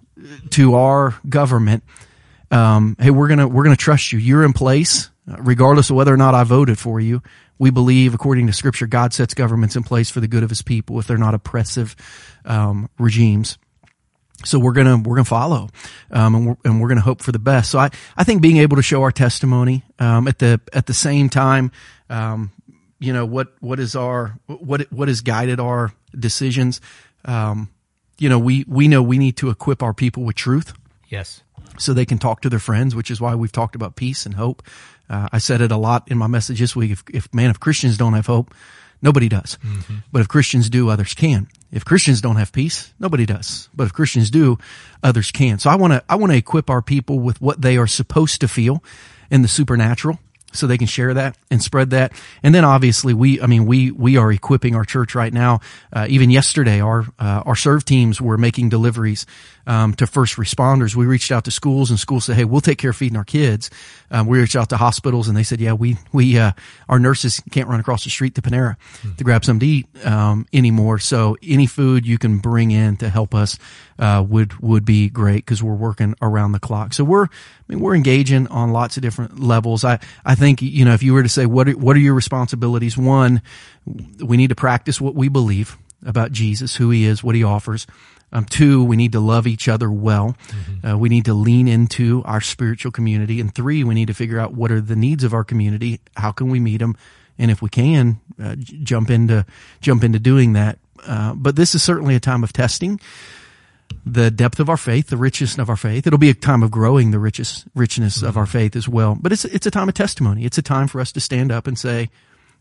to 0.51 0.75
our 0.75 1.15
government, 1.27 1.84
um, 2.51 2.96
hey, 3.00 3.12
we're 3.12 3.27
gonna 3.27 3.48
we're 3.48 3.63
gonna 3.63 3.75
trust 3.75 4.12
you. 4.12 4.20
You're 4.20 4.44
in 4.44 4.53
place, 4.53 5.10
regardless 5.25 5.90
of 5.90 5.96
whether 5.96 6.13
or 6.13 6.18
not 6.18 6.36
I 6.36 6.44
voted 6.44 6.78
for 6.78 7.00
you. 7.00 7.22
We 7.60 7.70
believe, 7.70 8.13
according 8.13 8.48
to 8.48 8.54
Scripture, 8.54 8.88
God 8.88 9.13
sets 9.13 9.34
governments 9.34 9.75
in 9.75 9.84
place 9.84 10.10
for 10.10 10.20
the 10.20 10.28
good 10.28 10.44
of 10.44 10.50
His 10.50 10.62
people 10.62 11.00
if 11.00 11.08
they're 11.08 11.18
not 11.18 11.36
oppressive 11.36 11.96
um, 12.46 12.90
regimes. 12.98 13.58
So 14.44 14.58
we're 14.58 14.72
gonna 14.72 14.98
we're 14.98 15.16
gonna 15.16 15.25
follow, 15.25 15.70
um, 16.10 16.36
and 16.36 16.48
we're 16.48 16.58
and 16.66 16.82
we're 16.82 16.88
gonna 16.88 17.01
hope 17.01 17.22
for 17.22 17.32
the 17.32 17.40
best. 17.40 17.70
So 17.70 17.78
I 17.78 17.90
I 18.18 18.24
think 18.24 18.42
being 18.42 18.58
able 18.58 18.78
to 18.78 18.82
show 18.82 19.04
our 19.04 19.12
testimony 19.12 19.84
um, 20.00 20.28
at 20.28 20.40
the 20.40 20.60
at 20.74 20.88
the 20.88 20.94
same 20.94 21.30
time, 21.30 21.72
um, 22.10 22.51
you 23.00 23.13
know 23.13 23.25
what 23.25 23.54
what 23.60 23.80
is 23.80 23.96
our 23.96 24.40
what 24.48 24.92
what 24.92 25.08
has 25.08 25.22
guided 25.22 25.60
our 25.60 25.94
decisions. 26.18 26.82
Um, 27.25 27.70
you 28.18 28.30
know 28.30 28.40
we 28.40 28.66
we 28.68 28.88
know 28.88 29.04
we 29.04 29.20
need 29.20 29.38
to 29.38 29.50
equip 29.50 29.84
our 29.84 29.94
people 29.94 30.24
with 30.24 30.36
truth. 30.36 30.74
Yes. 31.08 31.44
So 31.78 31.94
they 31.94 32.06
can 32.06 32.18
talk 32.18 32.42
to 32.42 32.50
their 32.50 32.60
friends, 32.60 32.96
which 32.96 33.10
is 33.10 33.22
why 33.22 33.36
we've 33.36 33.51
talked 33.51 33.75
about 33.75 33.96
peace 33.96 34.25
and 34.25 34.36
hope. 34.36 34.62
Uh, 35.12 35.27
I 35.32 35.39
said 35.39 35.60
it 35.60 35.72
a 35.72 35.77
lot 35.77 36.10
in 36.10 36.18
my 36.18 36.27
message 36.27 36.60
this 36.60 36.75
week. 36.75 36.91
If, 36.91 37.03
if 37.13 37.34
man, 37.34 37.50
if 37.50 37.60
Christians 37.60 37.98
don't 37.98 38.13
have 38.13 38.27
hope, 38.27 38.53
nobody 39.01 39.27
does. 39.27 39.58
Mm-hmm. 39.63 39.98
But 40.12 40.22
if 40.22 40.30
Christians 40.30 40.70
do, 40.70 40.89
others 40.89 41.13
can. 41.13 41.50
If 41.72 41.84
Christians 41.84 42.22
don't 42.22 42.38
have 42.38 42.53
peace, 42.53 42.94
nobody 42.98 43.25
does. 43.25 43.68
But 43.75 43.88
if 43.88 43.94
Christians 43.94 44.32
do, 44.32 44.58
others 45.03 45.30
can. 45.32 45.60
So 45.60 45.70
I 45.70 45.75
want 45.75 45.94
to, 45.94 46.03
I 46.08 46.15
want 46.15 46.32
to 46.32 46.38
equip 46.38 46.70
our 46.70 46.82
people 46.82 47.20
with 47.20 47.41
what 47.41 47.62
they 47.62 47.77
are 47.77 47.88
supposed 47.88 48.39
to 48.41 48.48
feel 48.48 48.84
in 49.30 49.41
the 49.41 49.48
supernatural 49.50 50.18
so 50.53 50.68
they 50.68 50.77
can 50.77 50.88
share 50.88 51.13
that 51.13 51.38
and 51.50 51.62
spread 51.62 51.91
that. 51.91 52.12
And 52.44 52.53
then 52.53 52.65
obviously 52.65 53.13
we, 53.13 53.41
I 53.41 53.48
mean, 53.48 53.65
we, 53.65 53.91
we 53.91 54.18
are 54.18 54.32
equipping 54.32 54.75
our 54.75 54.86
church 54.86 55.15
right 55.15 55.34
now. 55.34 55.62
Uh, 55.94 56.08
even 56.10 56.30
yesterday, 56.30 56.82
our, 56.82 57.06
uh, 57.20 57.44
our 57.46 57.56
serve 57.56 57.86
teams 57.86 58.22
were 58.22 58.38
making 58.38 58.70
deliveries, 58.70 59.25
um, 59.68 59.94
to 59.96 60.08
first 60.08 60.36
responders. 60.38 60.96
We 60.96 61.06
reached 61.06 61.32
out 61.32 61.46
to 61.46 61.51
schools 61.51 61.89
and 61.89 62.00
schools 62.00 62.25
said, 62.25 62.36
Hey, 62.36 62.46
we'll 62.46 62.62
take 62.62 62.77
care 62.77 62.91
of 62.91 62.96
feeding 62.96 63.18
our 63.18 63.24
kids. 63.24 63.70
Um, 64.12 64.27
we 64.27 64.39
reached 64.39 64.56
out 64.56 64.70
to 64.70 64.77
hospitals 64.77 65.27
and 65.27 65.38
they 65.38 65.44
said, 65.44 65.62
yeah, 65.62 65.74
we, 65.74 65.98
we, 66.12 66.38
uh, 66.38 66.51
our 66.89 67.00
nurses 67.00 67.41
can't 67.50 67.70
run 67.70 67.80
across 67.80 68.03
the 68.03 68.10
street 68.10 68.36
to 68.36 68.41
Panera 68.41 68.75
mm-hmm. 68.77 69.15
to 69.15 69.24
grab 69.24 69.46
something 69.46 69.60
to 69.62 69.65
eat, 69.65 70.06
um, 70.06 70.46
anymore. 70.51 71.00
So 71.00 71.38
any 71.41 71.65
food 71.65 72.06
you 72.06 72.18
can 72.18 72.39
bring 72.39 72.72
in 72.72 72.98
to 72.98 73.10
help 73.10 73.34
us, 73.34 73.58
uh, 74.00 74.25
would, 74.27 74.60
would 74.60 74.84
be 74.84 75.10
great 75.10 75.46
because 75.46 75.63
we're 75.63 75.75
working 75.75 76.15
around 76.22 76.51
the 76.51 76.60
clock. 76.60 76.94
So 76.94 77.03
we're, 77.03 77.25
I 77.25 77.30
mean, 77.68 77.80
we're 77.80 77.96
engaging 77.96 78.48
on 78.48 78.72
lots 78.72 78.98
of 78.98 79.03
different 79.03 79.39
levels. 79.39 79.86
I, 79.86 80.00
I 80.25 80.36
think, 80.36 80.62
you 80.62 80.84
know, 80.84 80.94
if 80.94 81.03
you 81.03 81.13
were 81.13 81.24
to 81.24 81.30
say, 81.30 81.46
what 81.46 81.70
are, 81.70 81.77
what 81.77 81.96
are 81.96 82.00
your 82.00 82.15
responsibilities? 82.15 82.98
One, 82.98 83.41
we 84.20 84.38
need 84.38 84.50
to 84.50 84.56
practice 84.56 85.00
what 85.00 85.15
we 85.15 85.30
believe 85.30 85.77
about 86.06 86.32
Jesus, 86.32 86.75
who 86.75 86.89
he 86.89 87.06
is, 87.06 87.24
what 87.24 87.36
he 87.36 87.44
offers. 87.44 87.88
Um, 88.31 88.45
two, 88.45 88.83
we 88.83 88.95
need 88.95 89.11
to 89.11 89.19
love 89.19 89.45
each 89.45 89.67
other 89.67 89.91
well. 89.91 90.38
Mm-hmm. 90.47 90.88
Uh, 90.88 90.97
we 90.97 91.09
need 91.09 91.25
to 91.25 91.33
lean 91.33 91.67
into 91.67 92.23
our 92.25 92.41
spiritual 92.41 92.91
community. 92.91 93.39
And 93.41 93.53
three, 93.53 93.83
we 93.83 93.93
need 93.93 94.07
to 94.07 94.13
figure 94.13 94.39
out 94.39 94.53
what 94.53 94.71
are 94.71 94.81
the 94.81 94.95
needs 94.95 95.23
of 95.23 95.33
our 95.33 95.43
community. 95.43 96.00
How 96.15 96.31
can 96.31 96.50
we 96.50 96.59
meet 96.59 96.77
them? 96.77 96.95
And 97.38 97.51
if 97.51 97.61
we 97.61 97.69
can, 97.69 98.19
uh, 98.41 98.55
jump 98.57 99.09
into, 99.09 99.45
jump 99.81 100.03
into 100.03 100.19
doing 100.19 100.53
that. 100.53 100.79
Uh, 101.05 101.33
but 101.33 101.55
this 101.55 101.75
is 101.75 101.83
certainly 101.83 102.15
a 102.15 102.19
time 102.19 102.43
of 102.43 102.53
testing 102.53 103.00
the 104.05 104.31
depth 104.31 104.59
of 104.59 104.69
our 104.69 104.77
faith, 104.77 105.07
the 105.07 105.17
richness 105.17 105.57
of 105.57 105.69
our 105.69 105.75
faith. 105.75 106.07
It'll 106.07 106.19
be 106.19 106.29
a 106.29 106.33
time 106.33 106.63
of 106.63 106.71
growing 106.71 107.11
the 107.11 107.19
richest, 107.19 107.65
richness 107.75 108.19
mm-hmm. 108.19 108.27
of 108.27 108.38
our 108.38 108.45
faith 108.45 108.75
as 108.75 108.88
well. 108.88 109.17
But 109.19 109.31
it's, 109.31 109.45
it's 109.45 109.65
a 109.65 109.71
time 109.71 109.89
of 109.89 109.93
testimony. 109.93 110.45
It's 110.45 110.57
a 110.57 110.61
time 110.61 110.88
for 110.88 111.01
us 111.01 111.11
to 111.13 111.19
stand 111.19 111.51
up 111.51 111.67
and 111.67 111.77
say, 111.77 112.09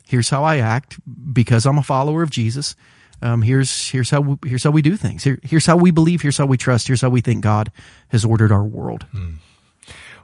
here's 0.07 0.31
how 0.31 0.43
I 0.43 0.59
act 0.59 0.99
because 1.33 1.67
I'm 1.67 1.79
a 1.79 1.83
follower 1.83 2.23
of 2.23 2.31
Jesus 2.31 2.75
um, 3.23 3.43
here's 3.43 3.89
here's 3.89 4.11
how 4.11 4.21
we, 4.21 4.49
here's 4.49 4.65
how 4.65 4.71
we 4.71 4.83
do 4.83 4.97
things. 4.97 5.25
Here, 5.25 5.39
here's 5.43 5.67
how 5.67 5.77
we 5.77 5.91
believe. 5.91 6.23
Here's 6.23 6.39
how 6.39 6.47
we 6.47 6.57
trust. 6.57 6.87
Here's 6.87 7.01
how 7.01 7.11
we 7.11 7.21
think 7.21 7.43
God 7.43 7.71
has 8.09 8.25
ordered 8.25 8.53
our 8.53 8.65
world. 8.65 9.05
Hmm. 9.13 9.35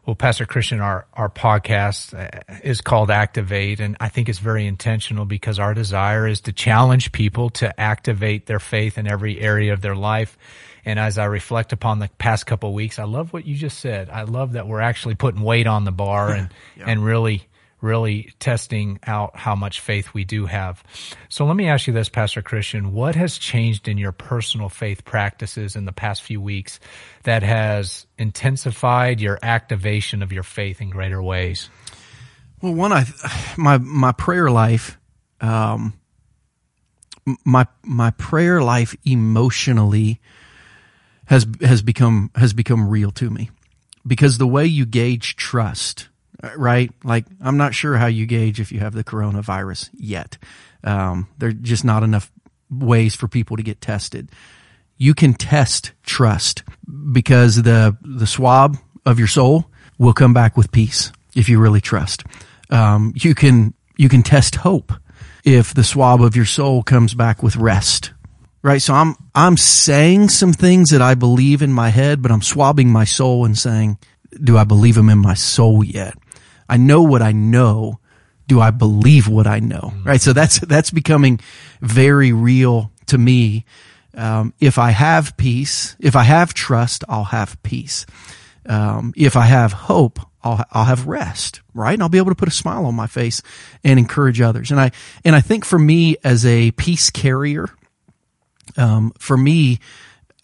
Well, 0.06 0.14
Pastor 0.14 0.46
Christian, 0.46 0.80
our 0.80 1.04
our 1.14 1.28
podcast 1.28 2.14
uh, 2.14 2.58
is 2.62 2.80
called 2.80 3.10
Activate, 3.10 3.80
and 3.80 3.96
I 3.98 4.08
think 4.08 4.28
it's 4.28 4.38
very 4.38 4.64
intentional 4.66 5.24
because 5.24 5.58
our 5.58 5.74
desire 5.74 6.28
is 6.28 6.42
to 6.42 6.52
challenge 6.52 7.10
people 7.10 7.50
to 7.50 7.78
activate 7.78 8.46
their 8.46 8.60
faith 8.60 8.98
in 8.98 9.08
every 9.08 9.40
area 9.40 9.72
of 9.72 9.80
their 9.80 9.96
life. 9.96 10.38
And 10.84 11.00
as 11.00 11.18
I 11.18 11.24
reflect 11.24 11.72
upon 11.72 11.98
the 11.98 12.08
past 12.18 12.46
couple 12.46 12.68
of 12.68 12.74
weeks, 12.76 13.00
I 13.00 13.04
love 13.04 13.32
what 13.32 13.44
you 13.44 13.56
just 13.56 13.80
said. 13.80 14.08
I 14.08 14.22
love 14.22 14.52
that 14.52 14.68
we're 14.68 14.80
actually 14.80 15.16
putting 15.16 15.42
weight 15.42 15.66
on 15.66 15.84
the 15.84 15.90
bar 15.90 16.30
and 16.30 16.48
yeah. 16.76 16.84
and 16.86 17.04
really 17.04 17.48
really 17.80 18.32
testing 18.38 18.98
out 19.06 19.36
how 19.36 19.54
much 19.54 19.80
faith 19.80 20.14
we 20.14 20.24
do 20.24 20.46
have. 20.46 20.82
So 21.28 21.44
let 21.44 21.56
me 21.56 21.68
ask 21.68 21.86
you 21.86 21.92
this, 21.92 22.08
Pastor 22.08 22.42
Christian, 22.42 22.92
what 22.92 23.14
has 23.14 23.38
changed 23.38 23.86
in 23.88 23.98
your 23.98 24.12
personal 24.12 24.68
faith 24.68 25.04
practices 25.04 25.76
in 25.76 25.84
the 25.84 25.92
past 25.92 26.22
few 26.22 26.40
weeks 26.40 26.80
that 27.24 27.42
has 27.42 28.06
intensified 28.18 29.20
your 29.20 29.38
activation 29.42 30.22
of 30.22 30.32
your 30.32 30.42
faith 30.42 30.80
in 30.80 30.90
greater 30.90 31.22
ways? 31.22 31.68
Well, 32.62 32.74
one, 32.74 32.92
I, 32.92 33.04
my, 33.56 33.78
my 33.78 34.12
prayer 34.12 34.50
life, 34.50 34.98
um, 35.40 35.94
my, 37.44 37.66
my 37.82 38.10
prayer 38.12 38.62
life 38.62 38.96
emotionally 39.04 40.20
has, 41.26 41.46
has 41.60 41.82
become, 41.82 42.30
has 42.34 42.52
become 42.52 42.88
real 42.88 43.10
to 43.12 43.28
me 43.28 43.50
because 44.06 44.38
the 44.38 44.46
way 44.46 44.64
you 44.64 44.86
gauge 44.86 45.36
trust, 45.36 46.08
right? 46.56 46.90
Like, 47.04 47.26
I'm 47.40 47.56
not 47.56 47.74
sure 47.74 47.96
how 47.96 48.06
you 48.06 48.26
gauge 48.26 48.60
if 48.60 48.72
you 48.72 48.80
have 48.80 48.94
the 48.94 49.04
coronavirus 49.04 49.90
yet. 49.94 50.38
Um, 50.84 51.28
there 51.38 51.50
are 51.50 51.52
just 51.52 51.84
not 51.84 52.02
enough 52.02 52.30
ways 52.70 53.14
for 53.14 53.28
people 53.28 53.56
to 53.56 53.62
get 53.62 53.80
tested. 53.80 54.30
You 54.96 55.14
can 55.14 55.34
test 55.34 55.92
trust 56.02 56.62
because 57.12 57.62
the, 57.62 57.96
the 58.02 58.26
swab 58.26 58.76
of 59.04 59.18
your 59.18 59.28
soul 59.28 59.70
will 59.98 60.12
come 60.12 60.32
back 60.32 60.56
with 60.56 60.72
peace 60.72 61.12
if 61.34 61.48
you 61.48 61.58
really 61.58 61.80
trust. 61.80 62.24
Um, 62.70 63.12
you 63.14 63.34
can, 63.34 63.74
you 63.96 64.08
can 64.08 64.22
test 64.22 64.56
hope 64.56 64.92
if 65.44 65.74
the 65.74 65.84
swab 65.84 66.22
of 66.22 66.34
your 66.34 66.44
soul 66.44 66.82
comes 66.82 67.14
back 67.14 67.42
with 67.42 67.56
rest. 67.56 68.12
Right. 68.62 68.82
So 68.82 68.94
I'm, 68.94 69.14
I'm 69.32 69.56
saying 69.56 70.30
some 70.30 70.52
things 70.52 70.90
that 70.90 71.00
I 71.00 71.14
believe 71.14 71.62
in 71.62 71.72
my 71.72 71.90
head, 71.90 72.20
but 72.20 72.32
I'm 72.32 72.42
swabbing 72.42 72.90
my 72.90 73.04
soul 73.04 73.44
and 73.44 73.56
saying, 73.56 73.98
do 74.42 74.58
I 74.58 74.64
believe 74.64 74.96
them 74.96 75.08
in 75.08 75.18
my 75.18 75.34
soul 75.34 75.84
yet? 75.84 76.14
I 76.68 76.76
know 76.76 77.02
what 77.02 77.22
I 77.22 77.32
know. 77.32 78.00
Do 78.46 78.60
I 78.60 78.70
believe 78.70 79.28
what 79.28 79.46
I 79.46 79.58
know? 79.58 79.92
Mm. 79.94 80.04
Right. 80.04 80.20
So 80.20 80.32
that's, 80.32 80.58
that's 80.60 80.90
becoming 80.90 81.40
very 81.80 82.32
real 82.32 82.92
to 83.06 83.18
me. 83.18 83.64
Um, 84.14 84.54
if 84.60 84.78
I 84.78 84.90
have 84.90 85.36
peace, 85.36 85.96
if 86.00 86.16
I 86.16 86.22
have 86.22 86.54
trust, 86.54 87.04
I'll 87.08 87.24
have 87.24 87.62
peace. 87.62 88.06
Um, 88.66 89.12
if 89.16 89.36
I 89.36 89.46
have 89.46 89.72
hope, 89.72 90.18
I'll, 90.42 90.64
I'll 90.70 90.84
have 90.84 91.06
rest, 91.06 91.60
right? 91.74 91.92
And 91.94 92.02
I'll 92.02 92.08
be 92.08 92.18
able 92.18 92.30
to 92.30 92.36
put 92.36 92.48
a 92.48 92.52
smile 92.52 92.86
on 92.86 92.94
my 92.94 93.06
face 93.06 93.42
and 93.84 93.98
encourage 93.98 94.40
others. 94.40 94.70
And 94.70 94.80
I, 94.80 94.92
and 95.24 95.34
I 95.36 95.40
think 95.40 95.64
for 95.64 95.78
me 95.78 96.16
as 96.24 96.46
a 96.46 96.70
peace 96.72 97.10
carrier, 97.10 97.68
um, 98.76 99.12
for 99.18 99.36
me, 99.36 99.80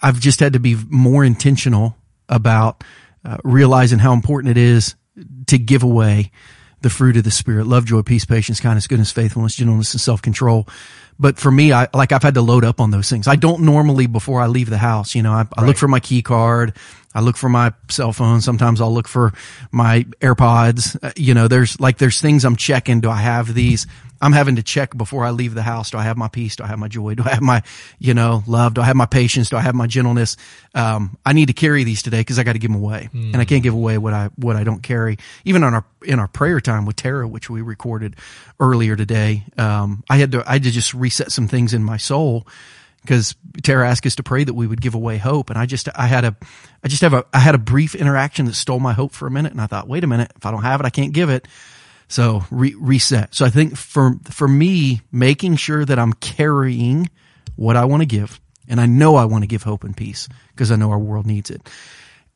I've 0.00 0.20
just 0.20 0.40
had 0.40 0.52
to 0.54 0.60
be 0.60 0.76
more 0.88 1.24
intentional 1.24 1.96
about 2.28 2.82
uh, 3.24 3.38
realizing 3.44 4.00
how 4.00 4.12
important 4.12 4.50
it 4.50 4.60
is 4.60 4.96
to 5.46 5.58
give 5.58 5.82
away 5.82 6.30
the 6.82 6.90
fruit 6.90 7.16
of 7.16 7.24
the 7.24 7.30
spirit. 7.30 7.66
Love 7.66 7.86
joy 7.86 8.02
peace 8.02 8.24
patience 8.24 8.60
kindness 8.60 8.86
goodness 8.86 9.12
faithfulness 9.12 9.56
gentleness 9.56 9.94
and 9.94 10.00
self-control. 10.00 10.68
But 11.18 11.38
for 11.38 11.50
me 11.50 11.72
i 11.72 11.88
like 11.94 12.10
i've 12.12 12.22
had 12.22 12.34
to 12.34 12.42
load 12.42 12.64
up 12.64 12.80
on 12.80 12.90
those 12.90 13.08
things. 13.08 13.28
I 13.28 13.36
don't 13.36 13.62
normally 13.62 14.06
before 14.06 14.40
i 14.40 14.46
leave 14.46 14.68
the 14.68 14.78
house 14.78 15.14
you 15.14 15.22
know 15.22 15.32
i, 15.32 15.46
I 15.56 15.64
look 15.64 15.76
for 15.76 15.88
my 15.88 16.00
key 16.00 16.22
card 16.22 16.76
I 17.14 17.20
look 17.20 17.36
for 17.36 17.48
my 17.48 17.72
cell 17.88 18.12
phone. 18.12 18.40
Sometimes 18.40 18.80
I'll 18.80 18.92
look 18.92 19.08
for 19.08 19.32
my 19.70 20.04
AirPods. 20.20 20.96
Uh, 21.02 21.12
you 21.16 21.34
know, 21.34 21.48
there's 21.48 21.78
like, 21.80 21.98
there's 21.98 22.20
things 22.20 22.44
I'm 22.44 22.56
checking. 22.56 23.00
Do 23.00 23.10
I 23.10 23.16
have 23.16 23.52
these? 23.54 23.86
I'm 24.22 24.32
having 24.32 24.54
to 24.56 24.62
check 24.62 24.96
before 24.96 25.24
I 25.24 25.30
leave 25.30 25.52
the 25.52 25.62
house. 25.62 25.90
Do 25.90 25.98
I 25.98 26.04
have 26.04 26.16
my 26.16 26.28
peace? 26.28 26.54
Do 26.54 26.62
I 26.62 26.68
have 26.68 26.78
my 26.78 26.86
joy? 26.86 27.16
Do 27.16 27.24
I 27.24 27.30
have 27.30 27.42
my, 27.42 27.62
you 27.98 28.14
know, 28.14 28.44
love? 28.46 28.74
Do 28.74 28.80
I 28.80 28.84
have 28.84 28.94
my 28.94 29.06
patience? 29.06 29.50
Do 29.50 29.56
I 29.56 29.60
have 29.60 29.74
my 29.74 29.88
gentleness? 29.88 30.36
Um, 30.76 31.18
I 31.26 31.32
need 31.32 31.46
to 31.46 31.52
carry 31.52 31.82
these 31.82 32.02
today 32.02 32.20
because 32.20 32.38
I 32.38 32.44
got 32.44 32.52
to 32.52 32.60
give 32.60 32.70
them 32.70 32.80
away 32.80 33.10
mm. 33.12 33.32
and 33.32 33.36
I 33.36 33.44
can't 33.44 33.64
give 33.64 33.74
away 33.74 33.98
what 33.98 34.14
I, 34.14 34.30
what 34.36 34.54
I 34.54 34.62
don't 34.62 34.80
carry. 34.80 35.18
Even 35.44 35.64
on 35.64 35.74
our, 35.74 35.84
in 36.04 36.20
our 36.20 36.28
prayer 36.28 36.60
time 36.60 36.86
with 36.86 36.94
Tara, 36.94 37.26
which 37.26 37.50
we 37.50 37.62
recorded 37.62 38.14
earlier 38.60 38.94
today, 38.94 39.44
um, 39.58 40.04
I 40.08 40.18
had 40.18 40.30
to, 40.32 40.48
I 40.48 40.54
had 40.54 40.62
to 40.62 40.70
just 40.70 40.94
reset 40.94 41.32
some 41.32 41.48
things 41.48 41.74
in 41.74 41.82
my 41.82 41.96
soul 41.96 42.46
because 43.02 43.34
Tara 43.62 43.88
asked 43.88 44.06
us 44.06 44.16
to 44.16 44.22
pray 44.22 44.44
that 44.44 44.54
we 44.54 44.66
would 44.66 44.80
give 44.80 44.94
away 44.94 45.18
hope. 45.18 45.50
And 45.50 45.58
I 45.58 45.66
just, 45.66 45.88
I 45.94 46.06
had 46.06 46.24
a, 46.24 46.36
I 46.82 46.88
just 46.88 47.02
have 47.02 47.12
a, 47.12 47.24
I 47.32 47.40
had 47.40 47.54
a 47.54 47.58
brief 47.58 47.94
interaction 47.94 48.46
that 48.46 48.54
stole 48.54 48.80
my 48.80 48.92
hope 48.92 49.12
for 49.12 49.26
a 49.26 49.30
minute. 49.30 49.52
And 49.52 49.60
I 49.60 49.66
thought, 49.66 49.88
wait 49.88 50.04
a 50.04 50.06
minute, 50.06 50.32
if 50.36 50.46
I 50.46 50.50
don't 50.50 50.62
have 50.62 50.80
it, 50.80 50.86
I 50.86 50.90
can't 50.90 51.12
give 51.12 51.28
it. 51.28 51.46
So 52.08 52.44
re- 52.50 52.76
reset. 52.78 53.34
So 53.34 53.44
I 53.44 53.50
think 53.50 53.76
for, 53.76 54.18
for 54.30 54.46
me, 54.46 55.00
making 55.10 55.56
sure 55.56 55.84
that 55.84 55.98
I'm 55.98 56.12
carrying 56.12 57.10
what 57.56 57.76
I 57.76 57.84
want 57.84 58.02
to 58.02 58.06
give, 58.06 58.40
and 58.68 58.80
I 58.80 58.86
know 58.86 59.16
I 59.16 59.24
want 59.24 59.42
to 59.42 59.48
give 59.48 59.62
hope 59.62 59.84
and 59.84 59.96
peace 59.96 60.28
because 60.50 60.70
I 60.70 60.76
know 60.76 60.90
our 60.90 60.98
world 60.98 61.26
needs 61.26 61.50
it, 61.50 61.68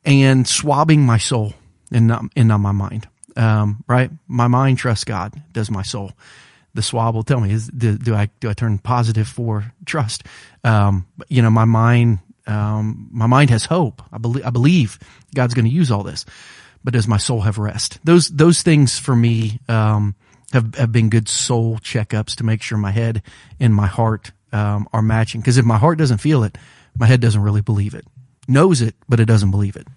and 0.03 0.47
swabbing 0.47 1.05
my 1.05 1.17
soul 1.17 1.53
and 1.91 2.07
not, 2.07 2.25
and 2.35 2.47
not 2.47 2.59
my 2.59 2.71
mind. 2.71 3.07
Um, 3.35 3.83
right? 3.87 4.09
My 4.27 4.47
mind 4.47 4.79
trusts 4.79 5.03
God, 5.05 5.39
does 5.53 5.69
my 5.69 5.83
soul 5.83 6.11
the 6.77 6.83
swab 6.83 7.15
will 7.15 7.23
tell 7.23 7.41
me 7.41 7.51
is 7.51 7.67
do, 7.67 7.97
do, 7.97 8.13
I 8.13 8.29
do 8.39 8.49
I 8.49 8.53
turn 8.53 8.77
positive 8.77 9.27
for 9.27 9.73
trust? 9.83 10.23
Um, 10.63 11.07
you 11.27 11.41
know, 11.41 11.49
my 11.49 11.65
mind 11.65 12.19
um, 12.45 13.09
my 13.11 13.25
mind 13.25 13.49
has 13.49 13.65
hope. 13.65 14.01
I 14.13 14.19
believe 14.19 14.45
I 14.45 14.51
believe 14.51 14.99
God's 15.35 15.55
going 15.55 15.65
to 15.65 15.71
use 15.71 15.91
all 15.91 16.03
this, 16.03 16.23
but 16.83 16.93
does 16.93 17.07
my 17.07 17.17
soul 17.17 17.41
have 17.41 17.57
rest? 17.57 17.99
Those 18.03 18.29
those 18.29 18.61
things 18.61 18.99
for 18.99 19.15
me 19.15 19.59
um, 19.67 20.15
have 20.53 20.75
have 20.75 20.91
been 20.91 21.09
good 21.09 21.27
soul 21.27 21.79
checkups 21.79 22.35
to 22.35 22.43
make 22.43 22.61
sure 22.61 22.77
my 22.77 22.91
head 22.91 23.23
and 23.59 23.73
my 23.73 23.87
heart 23.87 24.31
um, 24.53 24.87
are 24.93 25.01
matching. 25.01 25.41
Because 25.41 25.57
if 25.57 25.65
my 25.65 25.77
heart 25.77 25.97
doesn't 25.97 26.19
feel 26.19 26.43
it, 26.43 26.57
my 26.95 27.07
head 27.07 27.21
doesn't 27.21 27.41
really 27.41 27.61
believe 27.61 27.95
it. 27.95 28.05
Knows 28.47 28.81
it, 28.81 28.95
but 29.09 29.19
it 29.19 29.25
doesn't 29.25 29.51
believe 29.51 29.75
it. 29.75 29.87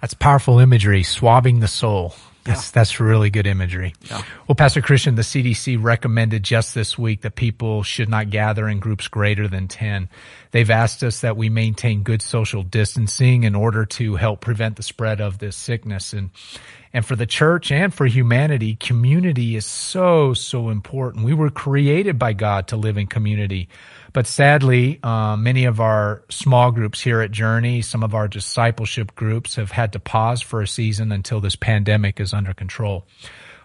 That's 0.00 0.14
powerful 0.14 0.58
imagery, 0.58 1.02
swabbing 1.02 1.60
the 1.60 1.68
soul. 1.68 2.14
That's, 2.44 2.68
yeah. 2.68 2.72
that's 2.74 3.00
really 3.00 3.30
good 3.30 3.46
imagery. 3.46 3.94
Yeah. 4.02 4.22
Well, 4.46 4.54
Pastor 4.54 4.82
Christian, 4.82 5.14
the 5.14 5.22
CDC 5.22 5.82
recommended 5.82 6.42
just 6.42 6.74
this 6.74 6.98
week 6.98 7.22
that 7.22 7.36
people 7.36 7.82
should 7.82 8.08
not 8.08 8.28
gather 8.28 8.68
in 8.68 8.80
groups 8.80 9.08
greater 9.08 9.48
than 9.48 9.66
10. 9.66 10.10
They've 10.50 10.70
asked 10.70 11.02
us 11.02 11.22
that 11.22 11.36
we 11.38 11.48
maintain 11.48 12.02
good 12.02 12.20
social 12.20 12.62
distancing 12.62 13.44
in 13.44 13.54
order 13.54 13.86
to 13.86 14.16
help 14.16 14.40
prevent 14.40 14.76
the 14.76 14.82
spread 14.82 15.22
of 15.22 15.38
this 15.38 15.56
sickness. 15.56 16.12
And, 16.12 16.30
and 16.92 17.04
for 17.04 17.16
the 17.16 17.26
church 17.26 17.72
and 17.72 17.92
for 17.92 18.04
humanity, 18.04 18.76
community 18.76 19.56
is 19.56 19.64
so, 19.64 20.34
so 20.34 20.68
important. 20.68 21.24
We 21.24 21.34
were 21.34 21.50
created 21.50 22.18
by 22.18 22.34
God 22.34 22.68
to 22.68 22.76
live 22.76 22.98
in 22.98 23.06
community. 23.06 23.68
But 24.14 24.28
sadly, 24.28 25.00
uh, 25.02 25.36
many 25.36 25.64
of 25.64 25.80
our 25.80 26.22
small 26.30 26.70
groups 26.70 27.00
here 27.00 27.20
at 27.20 27.32
Journey, 27.32 27.82
some 27.82 28.04
of 28.04 28.14
our 28.14 28.28
discipleship 28.28 29.16
groups 29.16 29.56
have 29.56 29.72
had 29.72 29.92
to 29.92 29.98
pause 29.98 30.40
for 30.40 30.62
a 30.62 30.68
season 30.68 31.10
until 31.10 31.40
this 31.40 31.56
pandemic 31.56 32.20
is 32.20 32.32
under 32.32 32.54
control. 32.54 33.04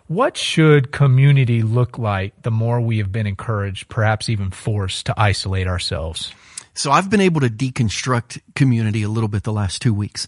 What 0.07 0.37
should 0.37 0.91
community 0.91 1.61
look 1.61 1.99
like 1.99 2.41
the 2.41 2.49
more 2.49 2.81
we 2.81 2.97
have 2.97 3.11
been 3.11 3.27
encouraged, 3.27 3.89
perhaps 3.89 4.27
even 4.27 4.49
forced 4.49 5.05
to 5.05 5.13
isolate 5.15 5.67
ourselves? 5.67 6.33
So 6.73 6.89
I've 6.89 7.11
been 7.11 7.21
able 7.21 7.41
to 7.41 7.49
deconstruct 7.49 8.41
community 8.55 9.03
a 9.03 9.09
little 9.09 9.29
bit 9.29 9.43
the 9.43 9.53
last 9.53 9.83
two 9.83 9.93
weeks. 9.93 10.27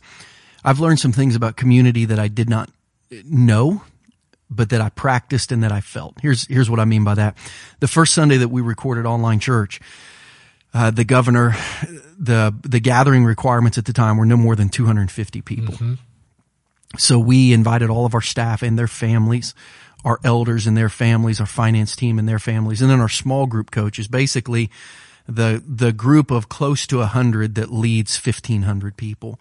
I've 0.63 0.79
learned 0.79 0.99
some 0.99 1.13
things 1.13 1.35
about 1.35 1.55
community 1.55 2.05
that 2.05 2.19
I 2.19 2.27
did 2.27 2.47
not 2.47 2.69
know, 3.25 3.81
but 4.51 4.69
that 4.69 4.81
I 4.81 4.89
practiced 4.89 5.51
and 5.51 5.63
that 5.63 5.71
I 5.71 5.81
felt. 5.81 6.19
Here's, 6.21 6.45
here's 6.45 6.69
what 6.69 6.79
I 6.79 6.85
mean 6.85 7.03
by 7.03 7.15
that. 7.15 7.35
The 7.79 7.87
first 7.87 8.13
Sunday 8.13 8.37
that 8.37 8.49
we 8.49 8.61
recorded 8.61 9.07
online 9.07 9.39
church, 9.39 9.79
uh, 10.73 10.91
the 10.91 11.03
governor, 11.03 11.55
the, 12.17 12.53
the 12.63 12.79
gathering 12.79 13.25
requirements 13.25 13.77
at 13.77 13.85
the 13.85 13.93
time 13.93 14.17
were 14.17 14.25
no 14.25 14.37
more 14.37 14.55
than 14.55 14.69
250 14.69 15.41
people. 15.41 15.75
Mm-hmm. 15.75 15.93
So 16.97 17.19
we 17.19 17.53
invited 17.53 17.89
all 17.89 18.05
of 18.05 18.13
our 18.13 18.21
staff 18.21 18.61
and 18.61 18.77
their 18.77 18.87
families, 18.87 19.53
our 20.03 20.19
elders 20.23 20.67
and 20.67 20.75
their 20.75 20.89
families, 20.89 21.39
our 21.39 21.45
finance 21.45 21.95
team 21.95 22.19
and 22.19 22.27
their 22.27 22.39
families, 22.39 22.81
and 22.81 22.89
then 22.89 22.99
our 22.99 23.09
small 23.09 23.45
group 23.45 23.71
coaches, 23.71 24.07
basically 24.07 24.69
the, 25.27 25.63
the 25.65 25.93
group 25.93 26.31
of 26.31 26.49
close 26.49 26.85
to 26.87 27.01
a 27.01 27.05
hundred 27.05 27.55
that 27.55 27.71
leads 27.71 28.17
1500 28.17 28.97
people, 28.97 29.39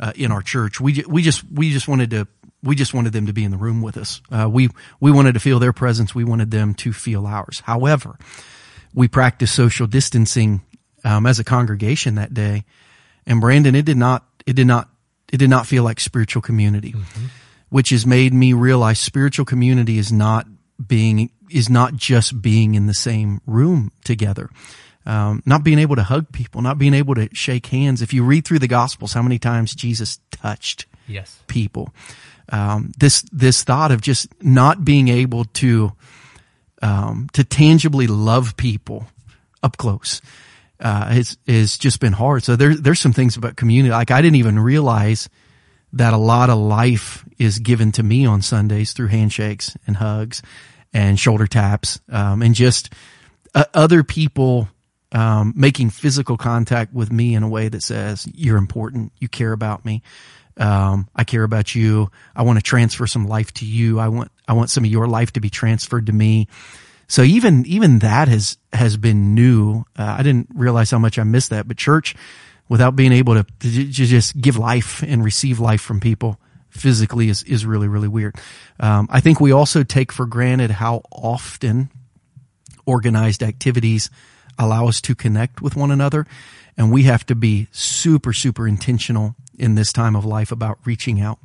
uh, 0.00 0.12
in 0.16 0.32
our 0.32 0.42
church. 0.42 0.80
We, 0.80 1.04
we 1.08 1.22
just, 1.22 1.44
we 1.52 1.70
just 1.72 1.88
wanted 1.88 2.10
to, 2.10 2.28
we 2.62 2.74
just 2.74 2.94
wanted 2.94 3.12
them 3.12 3.26
to 3.26 3.32
be 3.32 3.44
in 3.44 3.50
the 3.50 3.56
room 3.56 3.82
with 3.82 3.96
us. 3.96 4.20
Uh, 4.30 4.48
we, 4.50 4.68
we 5.00 5.10
wanted 5.10 5.34
to 5.34 5.40
feel 5.40 5.58
their 5.58 5.72
presence. 5.72 6.14
We 6.14 6.24
wanted 6.24 6.50
them 6.50 6.74
to 6.74 6.92
feel 6.92 7.26
ours. 7.26 7.62
However, 7.64 8.18
we 8.94 9.08
practiced 9.08 9.54
social 9.54 9.86
distancing, 9.86 10.62
um, 11.08 11.26
as 11.26 11.38
a 11.38 11.44
congregation 11.44 12.16
that 12.16 12.34
day. 12.34 12.64
And 13.26 13.40
Brandon, 13.40 13.74
it 13.74 13.86
did 13.86 13.96
not, 13.96 14.26
it 14.46 14.54
did 14.54 14.66
not 14.66 14.88
it 15.32 15.36
did 15.36 15.50
not 15.50 15.66
feel 15.66 15.84
like 15.84 16.00
spiritual 16.00 16.42
community, 16.42 16.92
mm-hmm. 16.92 17.26
which 17.68 17.90
has 17.90 18.06
made 18.06 18.32
me 18.32 18.52
realize 18.52 18.98
spiritual 18.98 19.44
community 19.44 19.98
is 19.98 20.10
not 20.10 20.46
being, 20.84 21.30
is 21.50 21.68
not 21.68 21.94
just 21.94 22.40
being 22.40 22.74
in 22.74 22.86
the 22.86 22.94
same 22.94 23.40
room 23.46 23.92
together. 24.04 24.48
Um, 25.04 25.42
not 25.46 25.64
being 25.64 25.78
able 25.78 25.96
to 25.96 26.02
hug 26.02 26.32
people, 26.32 26.60
not 26.60 26.76
being 26.76 26.92
able 26.92 27.14
to 27.14 27.30
shake 27.32 27.66
hands. 27.66 28.02
If 28.02 28.12
you 28.12 28.24
read 28.24 28.46
through 28.46 28.58
the 28.58 28.68
gospels, 28.68 29.14
how 29.14 29.22
many 29.22 29.38
times 29.38 29.74
Jesus 29.74 30.18
touched 30.30 30.86
yes. 31.06 31.42
people? 31.46 31.94
Um, 32.50 32.92
this, 32.98 33.22
this 33.32 33.64
thought 33.64 33.90
of 33.90 34.02
just 34.02 34.28
not 34.42 34.84
being 34.84 35.08
able 35.08 35.44
to, 35.44 35.92
um, 36.82 37.28
to 37.32 37.44
tangibly 37.44 38.06
love 38.06 38.56
people 38.58 39.08
up 39.62 39.78
close 39.78 40.20
uh, 40.80 41.06
has, 41.06 41.38
has 41.46 41.78
just 41.78 42.00
been 42.00 42.12
hard. 42.12 42.44
So 42.44 42.56
there, 42.56 42.74
there's 42.74 43.00
some 43.00 43.12
things 43.12 43.36
about 43.36 43.56
community. 43.56 43.92
Like 43.92 44.10
I 44.10 44.22
didn't 44.22 44.36
even 44.36 44.58
realize 44.58 45.28
that 45.92 46.12
a 46.12 46.18
lot 46.18 46.50
of 46.50 46.58
life 46.58 47.24
is 47.38 47.58
given 47.58 47.92
to 47.92 48.02
me 48.02 48.26
on 48.26 48.42
Sundays 48.42 48.92
through 48.92 49.08
handshakes 49.08 49.76
and 49.86 49.96
hugs 49.96 50.42
and 50.92 51.18
shoulder 51.18 51.46
taps, 51.46 52.00
um, 52.10 52.42
and 52.42 52.54
just 52.54 52.92
uh, 53.54 53.64
other 53.74 54.02
people, 54.02 54.68
um, 55.12 55.52
making 55.56 55.90
physical 55.90 56.36
contact 56.36 56.94
with 56.94 57.12
me 57.12 57.34
in 57.34 57.42
a 57.42 57.48
way 57.48 57.68
that 57.68 57.82
says, 57.82 58.26
you're 58.34 58.56
important. 58.56 59.12
You 59.18 59.28
care 59.28 59.52
about 59.52 59.84
me. 59.84 60.02
Um, 60.56 61.08
I 61.14 61.24
care 61.24 61.44
about 61.44 61.74
you. 61.74 62.10
I 62.34 62.42
want 62.42 62.58
to 62.58 62.62
transfer 62.62 63.06
some 63.06 63.26
life 63.26 63.52
to 63.54 63.64
you. 63.64 64.00
I 64.00 64.08
want, 64.08 64.30
I 64.46 64.54
want 64.54 64.70
some 64.70 64.84
of 64.84 64.90
your 64.90 65.06
life 65.06 65.32
to 65.34 65.40
be 65.40 65.50
transferred 65.50 66.06
to 66.06 66.12
me. 66.12 66.48
So 67.08 67.22
even, 67.22 67.66
even 67.66 68.00
that 68.00 68.28
has, 68.28 68.58
has 68.72 68.96
been 68.96 69.34
new. 69.34 69.84
Uh, 69.98 70.16
I 70.18 70.22
didn't 70.22 70.48
realize 70.54 70.90
how 70.90 70.98
much 70.98 71.18
I 71.18 71.24
missed 71.24 71.50
that, 71.50 71.66
but 71.66 71.76
church 71.76 72.14
without 72.68 72.94
being 72.94 73.12
able 73.12 73.34
to, 73.34 73.44
to 73.60 73.90
just 73.90 74.38
give 74.38 74.58
life 74.58 75.02
and 75.02 75.24
receive 75.24 75.58
life 75.58 75.80
from 75.80 76.00
people 76.00 76.38
physically 76.68 77.28
is, 77.28 77.42
is 77.44 77.64
really, 77.64 77.88
really 77.88 78.08
weird. 78.08 78.36
Um, 78.78 79.08
I 79.10 79.20
think 79.20 79.40
we 79.40 79.52
also 79.52 79.82
take 79.82 80.12
for 80.12 80.26
granted 80.26 80.70
how 80.70 81.02
often 81.10 81.90
organized 82.84 83.42
activities 83.42 84.10
allow 84.58 84.88
us 84.88 85.00
to 85.02 85.14
connect 85.14 85.62
with 85.62 85.76
one 85.76 85.90
another. 85.90 86.26
And 86.76 86.92
we 86.92 87.04
have 87.04 87.24
to 87.26 87.34
be 87.34 87.68
super, 87.72 88.32
super 88.32 88.68
intentional 88.68 89.34
in 89.58 89.74
this 89.74 89.92
time 89.92 90.14
of 90.14 90.24
life 90.24 90.52
about 90.52 90.78
reaching 90.84 91.20
out. 91.20 91.38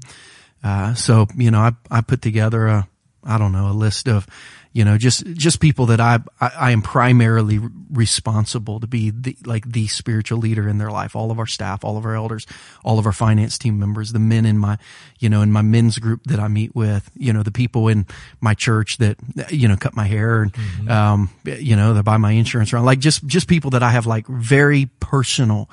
Uh, 0.64 0.94
so, 0.94 1.28
you 1.36 1.52
know, 1.52 1.60
I, 1.60 1.72
I 1.90 2.02
put 2.02 2.22
together 2.22 2.68
a, 2.68 2.88
I 3.24 3.38
don't 3.38 3.52
know, 3.52 3.70
a 3.70 3.74
list 3.74 4.08
of 4.08 4.28
you 4.74 4.84
know, 4.84 4.98
just, 4.98 5.24
just 5.34 5.60
people 5.60 5.86
that 5.86 6.02
I, 6.02 6.20
I, 6.42 6.52
I 6.60 6.72
am 6.72 6.82
primarily 6.82 7.60
responsible 7.92 8.80
to 8.80 8.88
be 8.88 9.12
the, 9.12 9.38
like 9.46 9.72
the 9.72 9.86
spiritual 9.86 10.40
leader 10.40 10.68
in 10.68 10.80
their 10.80 10.90
life. 10.90 11.16
All 11.16 11.30
of 11.30 11.38
our 11.38 11.46
staff, 11.46 11.84
all 11.84 11.96
of 11.96 12.06
our 12.06 12.16
elders, 12.16 12.48
all 12.84 12.98
of 12.98 13.06
our 13.06 13.12
finance 13.12 13.60
team 13.60 13.78
members, 13.78 14.14
the 14.14 14.20
men 14.20 14.48
in 14.48 14.58
my, 14.58 14.80
you 15.20 15.30
know, 15.30 15.44
in 15.44 15.52
my 15.52 15.62
men's 15.62 16.00
group 16.00 16.24
that 16.24 16.40
I 16.40 16.48
meet 16.48 16.76
with, 16.76 17.12
you 17.16 17.32
know, 17.32 17.44
the 17.44 17.52
people 17.52 17.88
in 17.88 18.08
my 18.42 18.56
church 18.56 18.98
that, 18.98 19.18
you 19.52 19.68
know, 19.68 19.78
cut 19.78 19.96
my 19.96 20.06
hair 20.06 20.42
and, 20.42 20.54
mm-hmm. 20.54 20.90
um, 20.90 21.30
you 21.46 21.76
know, 21.76 21.94
that 21.94 22.04
buy 22.04 22.18
my 22.18 22.32
insurance 22.32 22.74
around, 22.74 22.86
like 22.86 23.00
just, 23.00 23.26
just 23.28 23.48
people 23.48 23.70
that 23.72 23.84
I 23.84 23.92
have 23.92 24.08
like 24.08 24.26
very 24.28 24.88
personal 25.00 25.70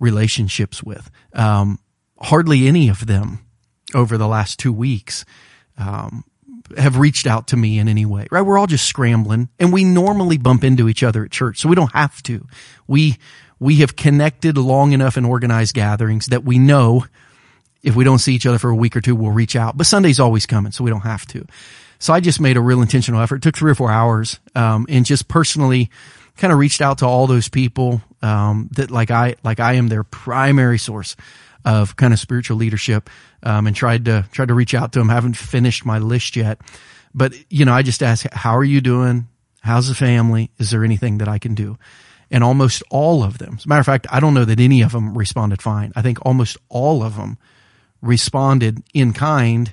relationships 0.00 0.82
with. 0.82 1.10
Um, 1.34 1.80
hardly 2.18 2.66
any 2.66 2.88
of 2.88 3.06
them 3.06 3.40
over 3.94 4.16
the 4.16 4.28
last 4.28 4.58
two 4.58 4.72
weeks, 4.72 5.26
um, 5.76 6.24
have 6.76 6.98
reached 6.98 7.26
out 7.26 7.48
to 7.48 7.56
me 7.56 7.78
in 7.78 7.88
any 7.88 8.04
way, 8.04 8.26
right? 8.30 8.42
We're 8.42 8.58
all 8.58 8.66
just 8.66 8.86
scrambling 8.86 9.48
and 9.58 9.72
we 9.72 9.84
normally 9.84 10.38
bump 10.38 10.64
into 10.64 10.88
each 10.88 11.02
other 11.02 11.24
at 11.24 11.30
church. 11.30 11.58
So 11.58 11.68
we 11.68 11.76
don't 11.76 11.92
have 11.92 12.22
to. 12.24 12.46
We, 12.86 13.18
we 13.58 13.76
have 13.76 13.96
connected 13.96 14.56
long 14.58 14.92
enough 14.92 15.16
in 15.16 15.24
organized 15.24 15.74
gatherings 15.74 16.26
that 16.26 16.44
we 16.44 16.58
know 16.58 17.04
if 17.82 17.94
we 17.94 18.04
don't 18.04 18.18
see 18.18 18.34
each 18.34 18.46
other 18.46 18.58
for 18.58 18.70
a 18.70 18.76
week 18.76 18.96
or 18.96 19.00
two, 19.00 19.14
we'll 19.14 19.30
reach 19.30 19.56
out. 19.56 19.76
But 19.76 19.86
Sunday's 19.86 20.20
always 20.20 20.46
coming, 20.46 20.72
so 20.72 20.84
we 20.84 20.90
don't 20.90 21.02
have 21.02 21.26
to. 21.26 21.46
So 21.98 22.12
I 22.12 22.20
just 22.20 22.40
made 22.40 22.56
a 22.56 22.60
real 22.60 22.82
intentional 22.82 23.20
effort. 23.20 23.36
It 23.36 23.42
took 23.42 23.56
three 23.56 23.70
or 23.70 23.74
four 23.74 23.90
hours, 23.90 24.38
um, 24.54 24.86
and 24.88 25.04
just 25.04 25.28
personally 25.28 25.90
kind 26.36 26.52
of 26.52 26.58
reached 26.58 26.80
out 26.80 26.98
to 26.98 27.06
all 27.06 27.26
those 27.26 27.48
people, 27.48 28.02
um, 28.22 28.68
that 28.72 28.90
like 28.90 29.10
I, 29.10 29.36
like 29.42 29.60
I 29.60 29.74
am 29.74 29.88
their 29.88 30.04
primary 30.04 30.78
source 30.78 31.16
of 31.68 31.96
kind 31.96 32.14
of 32.14 32.18
spiritual 32.18 32.56
leadership, 32.56 33.10
um, 33.42 33.66
and 33.66 33.76
tried 33.76 34.06
to, 34.06 34.24
tried 34.32 34.48
to 34.48 34.54
reach 34.54 34.74
out 34.74 34.92
to 34.92 34.98
them. 34.98 35.10
Haven't 35.10 35.36
finished 35.36 35.84
my 35.84 35.98
list 35.98 36.34
yet, 36.34 36.58
but 37.14 37.34
you 37.50 37.66
know, 37.66 37.74
I 37.74 37.82
just 37.82 38.02
asked, 38.02 38.26
how 38.32 38.56
are 38.56 38.64
you 38.64 38.80
doing? 38.80 39.28
How's 39.60 39.88
the 39.88 39.94
family? 39.94 40.50
Is 40.58 40.70
there 40.70 40.82
anything 40.82 41.18
that 41.18 41.28
I 41.28 41.38
can 41.38 41.54
do? 41.54 41.76
And 42.30 42.42
almost 42.42 42.82
all 42.90 43.22
of 43.22 43.36
them, 43.36 43.56
as 43.58 43.66
a 43.66 43.68
matter 43.68 43.80
of 43.80 43.86
fact, 43.86 44.06
I 44.10 44.18
don't 44.18 44.32
know 44.32 44.46
that 44.46 44.60
any 44.60 44.80
of 44.80 44.92
them 44.92 45.16
responded 45.16 45.60
fine. 45.60 45.92
I 45.94 46.00
think 46.00 46.18
almost 46.24 46.56
all 46.70 47.02
of 47.02 47.16
them 47.16 47.36
responded 48.00 48.82
in 48.94 49.12
kind. 49.12 49.72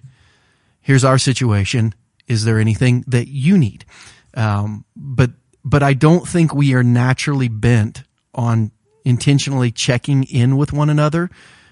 Here's 0.82 1.06
our 1.06 1.18
situation. 1.18 1.94
Is 2.28 2.44
there 2.44 2.60
anything 2.60 3.06
that 3.08 3.28
you 3.28 3.58
need? 3.58 3.86
Um, 4.34 4.84
but, 4.96 5.32
but 5.64 5.82
I 5.82 5.94
don't 5.94 6.28
think 6.28 6.54
we 6.54 6.74
are 6.74 6.84
naturally 6.84 7.48
bent 7.48 8.04
on 8.34 8.72
intentionally 9.06 9.72
checking 9.72 10.24
in 10.24 10.58
with 10.58 10.74
one 10.74 10.90
another 10.90 11.30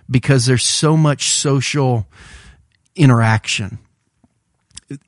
because 0.09 0.45
there's 0.45 0.63
so 0.63 0.97
much 0.97 1.29
social 1.29 2.07
interaction 2.95 3.79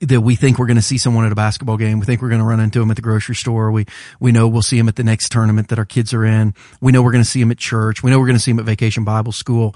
that 0.01 0.21
we 0.21 0.35
think 0.35 0.57
we're 0.57 0.65
going 0.65 0.77
to 0.77 0.81
see 0.81 0.97
someone 0.97 1.25
at 1.25 1.31
a 1.31 1.35
basketball 1.35 1.77
game. 1.77 1.99
We 1.99 2.05
think 2.05 2.21
we're 2.21 2.29
going 2.29 2.41
to 2.41 2.47
run 2.47 2.59
into 2.59 2.79
them 2.79 2.89
at 2.89 2.95
the 2.95 3.01
grocery 3.01 3.35
store. 3.35 3.71
We, 3.71 3.85
we 4.19 4.31
know 4.31 4.47
we'll 4.47 4.61
see 4.61 4.77
them 4.77 4.87
at 4.87 4.95
the 4.95 5.03
next 5.03 5.31
tournament 5.31 5.69
that 5.69 5.79
our 5.79 5.85
kids 5.85 6.13
are 6.13 6.25
in. 6.25 6.53
We 6.81 6.91
know 6.91 7.01
we're 7.01 7.11
going 7.11 7.23
to 7.23 7.29
see 7.29 7.39
them 7.39 7.51
at 7.51 7.57
church. 7.57 8.01
We 8.01 8.11
know 8.11 8.19
we're 8.19 8.25
going 8.25 8.37
to 8.37 8.41
see 8.41 8.51
them 8.51 8.59
at 8.59 8.65
vacation 8.65 9.03
Bible 9.03 9.31
school. 9.31 9.75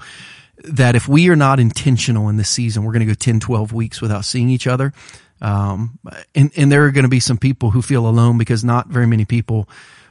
That 0.64 0.94
if 0.94 1.08
we 1.08 1.28
are 1.30 1.36
not 1.36 1.60
intentional 1.60 2.28
in 2.28 2.36
this 2.36 2.50
season, 2.50 2.84
we're 2.84 2.92
going 2.92 3.06
to 3.06 3.12
go 3.12 3.14
10, 3.14 3.40
12 3.40 3.72
weeks 3.72 4.00
without 4.00 4.24
seeing 4.24 4.50
each 4.50 4.66
other. 4.66 4.92
Um, 5.40 5.98
and, 6.34 6.50
and 6.56 6.70
there 6.70 6.84
are 6.84 6.90
going 6.90 7.04
to 7.04 7.08
be 7.08 7.20
some 7.20 7.38
people 7.38 7.70
who 7.70 7.80
feel 7.80 8.06
alone 8.06 8.36
because 8.36 8.62
not 8.62 8.88
very 8.88 9.06
many 9.06 9.24
people 9.24 9.68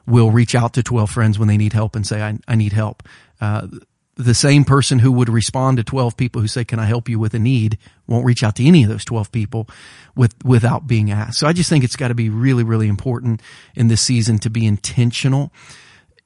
will 0.07 0.31
reach 0.31 0.55
out 0.55 0.73
to 0.73 0.81
12 0.81 1.09
friends 1.09 1.37
when 1.37 1.47
they 1.47 1.57
need 1.57 1.73
help 1.73 1.95
and 1.95 2.05
say, 2.05 2.21
I, 2.21 2.39
I 2.47 2.55
need 2.55 2.73
help. 2.73 3.03
Uh, 3.39 3.67
the 4.19 4.33
same 4.33 4.65
person 4.65 4.99
who 4.99 5.13
would 5.13 5.29
respond 5.29 5.77
to 5.77 5.83
12 5.83 6.17
people 6.17 6.41
who 6.41 6.47
say, 6.47 6.65
can 6.65 6.77
I 6.77 6.85
help 6.85 7.07
you 7.07 7.17
with 7.17 7.33
a 7.33 7.39
need 7.39 7.77
won't 8.05 8.25
reach 8.25 8.43
out 8.43 8.55
to 8.57 8.65
any 8.65 8.83
of 8.83 8.89
those 8.89 9.05
12 9.05 9.31
people 9.31 9.69
with, 10.13 10.35
without 10.43 10.87
being 10.87 11.09
asked. 11.09 11.39
So 11.39 11.47
I 11.47 11.53
just 11.53 11.69
think 11.69 11.85
it's 11.85 11.95
got 11.95 12.09
to 12.09 12.15
be 12.15 12.29
really, 12.29 12.63
really 12.63 12.89
important 12.89 13.41
in 13.75 13.87
this 13.87 14.01
season 14.01 14.37
to 14.39 14.49
be 14.49 14.65
intentional 14.65 15.53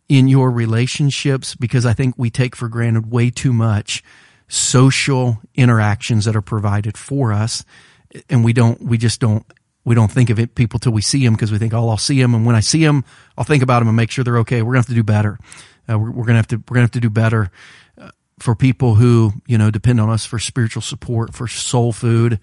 in 0.09 0.27
your 0.27 0.49
relationships 0.49 1.53
because 1.53 1.85
I 1.85 1.93
think 1.93 2.15
we 2.17 2.31
take 2.31 2.55
for 2.55 2.67
granted 2.67 3.11
way 3.11 3.29
too 3.29 3.53
much 3.53 4.03
social 4.47 5.39
interactions 5.53 6.25
that 6.25 6.35
are 6.35 6.41
provided 6.41 6.97
for 6.97 7.31
us. 7.31 7.63
And 8.27 8.43
we 8.43 8.53
don't, 8.53 8.81
we 8.81 8.97
just 8.97 9.19
don't, 9.19 9.45
we 9.85 9.93
don't 9.93 10.11
think 10.11 10.31
of 10.31 10.39
it, 10.39 10.55
people 10.55 10.79
till 10.79 10.93
we 10.93 11.01
see 11.01 11.23
them 11.23 11.33
because 11.33 11.51
we 11.51 11.59
think, 11.59 11.73
oh, 11.73 11.89
I'll 11.89 11.97
see 11.97 12.19
them. 12.19 12.33
And 12.33 12.45
when 12.45 12.55
I 12.55 12.61
see 12.61 12.83
them, 12.83 13.03
I'll 13.37 13.43
think 13.43 13.61
about 13.61 13.79
them 13.79 13.87
and 13.87 13.97
make 13.97 14.09
sure 14.09 14.23
they're 14.23 14.39
okay. 14.39 14.61
We're 14.61 14.73
going 14.73 14.83
to 14.83 14.87
have 14.89 14.95
to 14.95 14.95
do 14.95 15.03
better. 15.03 15.37
Uh, 15.89 15.99
we're, 15.99 16.11
we're 16.11 16.25
going 16.25 16.33
to 16.33 16.35
have 16.35 16.47
to, 16.47 16.57
we're 16.69 16.75
to 16.75 16.81
have 16.81 16.91
to 16.91 16.99
do 16.99 17.09
better 17.09 17.51
for 18.39 18.55
people 18.55 18.95
who, 18.95 19.31
you 19.47 19.57
know, 19.57 19.71
depend 19.71 19.99
on 20.01 20.09
us 20.09 20.25
for 20.25 20.39
spiritual 20.39 20.81
support, 20.81 21.33
for 21.33 21.47
soul 21.47 21.93
food, 21.93 22.39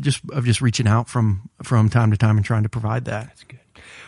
just 0.00 0.22
of 0.32 0.44
just 0.44 0.60
reaching 0.60 0.86
out 0.86 1.08
from 1.08 1.50
from 1.62 1.88
time 1.88 2.10
to 2.10 2.16
time 2.16 2.36
and 2.36 2.46
trying 2.46 2.62
to 2.62 2.68
provide 2.68 3.06
that. 3.06 3.26
That's 3.26 3.44
good. 3.44 3.60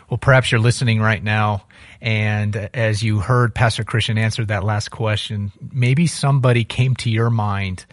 Well, 0.09 0.19
perhaps 0.19 0.51
you're 0.51 0.61
listening 0.61 1.01
right 1.01 1.23
now, 1.23 1.67
and 2.01 2.57
as 2.73 3.03
you 3.03 3.21
heard 3.21 3.55
Pastor 3.55 3.85
Christian 3.85 4.17
answer 4.17 4.45
that 4.47 4.65
last 4.65 4.91
question, 4.91 5.53
maybe 5.73 6.07
somebody 6.07 6.65
came 6.65 6.95
to 6.97 7.11
your 7.11 7.29
mind, 7.29 7.85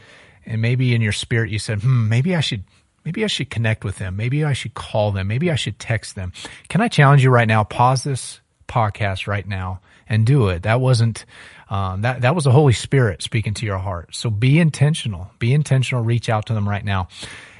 and 0.46 0.62
maybe 0.62 0.96
in 0.96 1.02
your 1.02 1.12
spirit 1.12 1.52
you 1.52 1.60
said, 1.60 1.82
"Hmm, 1.82 2.10
maybe 2.10 2.36
I 2.36 2.42
should." 2.42 2.64
Maybe 3.04 3.24
I 3.24 3.28
should 3.28 3.52
connect 3.52 3.84
with 3.84 4.00
them. 4.00 4.16
Maybe 4.16 4.44
I 4.44 4.54
should 4.54 4.74
call 4.74 5.12
them. 5.12 5.28
Maybe 5.28 5.52
I 5.52 5.56
should 5.56 5.78
text 5.78 6.16
them. 6.16 6.34
Can 6.70 6.82
I 6.82 6.88
challenge 6.88 7.24
you 7.24 7.30
right 7.30 7.48
now? 7.48 7.64
Pause 7.64 8.04
this, 8.04 8.42
podcast 8.68 9.28
right 9.28 9.48
now 9.48 9.80
and 10.08 10.26
do 10.26 10.50
it. 10.50 10.64
That 10.64 10.80
wasn't, 10.82 11.26
um, 11.70 12.02
that, 12.02 12.22
that 12.22 12.36
was 12.36 12.44
the 12.44 12.52
Holy 12.52 12.74
Spirit 12.74 13.22
speaking 13.22 13.54
to 13.56 13.66
your 13.66 13.78
heart. 13.78 14.16
So 14.16 14.30
be 14.30 14.60
intentional, 14.60 15.32
be 15.40 15.54
intentional, 15.54 16.04
reach 16.04 16.30
out 16.30 16.46
to 16.48 16.54
them 16.54 16.68
right 16.68 16.84
now 16.86 17.08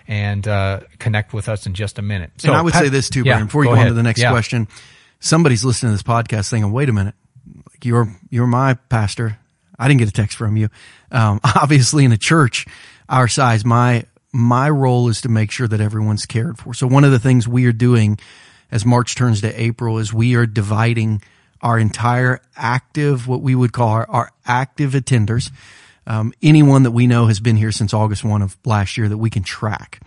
and, 0.08 0.48
uh, 0.48 0.82
connect 1.00 1.34
with 1.34 1.50
us 1.50 1.66
in 1.66 1.74
just 1.74 1.98
a 1.98 2.02
minute. 2.02 2.32
So 2.38 2.50
and 2.50 2.58
I 2.58 2.62
would 2.62 2.74
Pat- 2.74 2.84
say 2.84 2.90
this 2.90 3.10
too, 3.10 3.24
yeah, 3.24 3.34
Brian, 3.34 3.46
before 3.48 3.64
you 3.64 3.70
go 3.72 3.76
go, 3.76 3.82
on 3.82 3.88
to 3.88 3.94
the 3.94 4.04
next 4.04 4.22
Yeah. 4.22 4.32
question. 4.32 4.68
Somebody's 5.20 5.66
listening 5.66 5.92
to 5.92 5.96
this 5.96 6.04
podcast 6.04 6.50
thinking, 6.50 6.72
wait 6.72 6.90
a 6.90 6.94
minute, 6.94 7.16
like 7.70 7.84
you're, 7.86 8.08
you're 8.30 8.48
my 8.48 8.76
pastor. 8.90 9.40
I 9.80 9.88
didn't 9.88 10.00
get 10.00 10.10
a 10.10 10.14
text 10.14 10.38
from 10.38 10.56
you. 10.58 10.70
Um, 11.12 11.40
obviously 11.56 12.06
in 12.06 12.12
a 12.12 12.18
church 12.18 12.66
our 13.10 13.28
size, 13.28 13.66
my, 13.66 14.06
my 14.32 14.70
role 14.70 15.08
is 15.10 15.22
to 15.22 15.30
make 15.30 15.50
sure 15.50 15.68
that 15.68 15.80
everyone's 15.82 16.26
cared 16.26 16.58
for. 16.58 16.74
So 16.74 16.86
one 16.88 17.04
of 17.04 17.12
the 17.12 17.20
things 17.20 17.48
we 17.48 17.66
are 17.66 17.72
doing 17.72 18.20
as 18.72 18.86
March 18.86 19.16
turns 19.16 19.42
to 19.42 19.62
April 19.62 19.98
is 19.98 20.14
we 20.14 20.36
are 20.36 20.46
dividing 20.46 21.22
our 21.62 21.80
entire 21.80 22.42
active, 22.56 23.28
what 23.28 23.42
we 23.42 23.56
would 23.56 23.74
call 23.74 23.90
our, 23.90 24.10
our 24.10 24.32
active 24.46 24.92
attenders, 24.92 25.52
um, 26.08 26.34
anyone 26.42 26.84
that 26.84 26.92
we 26.92 27.08
know 27.08 27.28
has 27.28 27.40
been 27.40 27.56
here 27.56 27.72
since 27.72 27.94
August 27.94 28.24
1 28.24 28.42
of 28.42 28.58
last 28.66 28.98
year 28.98 29.10
that 29.10 29.18
we 29.18 29.30
can 29.30 29.44
track. 29.44 30.02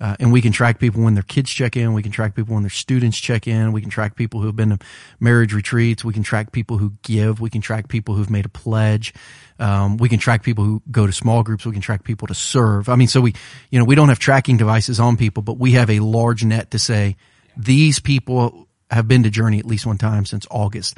Uh, 0.00 0.14
and 0.20 0.32
we 0.32 0.40
can 0.40 0.52
track 0.52 0.78
people 0.78 1.02
when 1.02 1.14
their 1.14 1.24
kids 1.24 1.50
check 1.50 1.76
in. 1.76 1.92
We 1.92 2.02
can 2.02 2.12
track 2.12 2.36
people 2.36 2.54
when 2.54 2.62
their 2.62 2.70
students 2.70 3.18
check 3.18 3.48
in. 3.48 3.72
We 3.72 3.80
can 3.80 3.90
track 3.90 4.14
people 4.14 4.40
who 4.40 4.46
have 4.46 4.54
been 4.54 4.70
to 4.70 4.78
marriage 5.18 5.52
retreats. 5.52 6.04
We 6.04 6.12
can 6.12 6.22
track 6.22 6.52
people 6.52 6.78
who 6.78 6.92
give. 7.02 7.40
We 7.40 7.50
can 7.50 7.60
track 7.60 7.88
people 7.88 8.14
who've 8.14 8.30
made 8.30 8.46
a 8.46 8.48
pledge. 8.48 9.12
Um, 9.58 9.96
we 9.96 10.08
can 10.08 10.20
track 10.20 10.44
people 10.44 10.62
who 10.62 10.82
go 10.88 11.06
to 11.06 11.12
small 11.12 11.42
groups. 11.42 11.66
We 11.66 11.72
can 11.72 11.82
track 11.82 12.04
people 12.04 12.28
to 12.28 12.34
serve. 12.34 12.88
I 12.88 12.94
mean, 12.94 13.08
so 13.08 13.20
we, 13.20 13.34
you 13.70 13.78
know, 13.80 13.84
we 13.84 13.96
don't 13.96 14.08
have 14.08 14.20
tracking 14.20 14.56
devices 14.56 15.00
on 15.00 15.16
people, 15.16 15.42
but 15.42 15.58
we 15.58 15.72
have 15.72 15.90
a 15.90 15.98
large 15.98 16.44
net 16.44 16.70
to 16.70 16.78
say 16.78 17.16
these 17.56 17.98
people 17.98 18.67
have 18.90 19.08
been 19.08 19.22
to 19.22 19.30
Journey 19.30 19.58
at 19.58 19.66
least 19.66 19.86
one 19.86 19.98
time 19.98 20.24
since 20.24 20.46
August. 20.50 20.96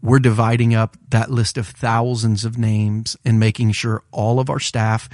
We're 0.00 0.20
dividing 0.20 0.74
up 0.74 0.96
that 1.10 1.30
list 1.30 1.58
of 1.58 1.66
thousands 1.66 2.44
of 2.44 2.56
names 2.56 3.16
and 3.24 3.40
making 3.40 3.72
sure 3.72 4.02
all 4.12 4.38
of 4.38 4.48
our 4.48 4.60
staff 4.60 5.08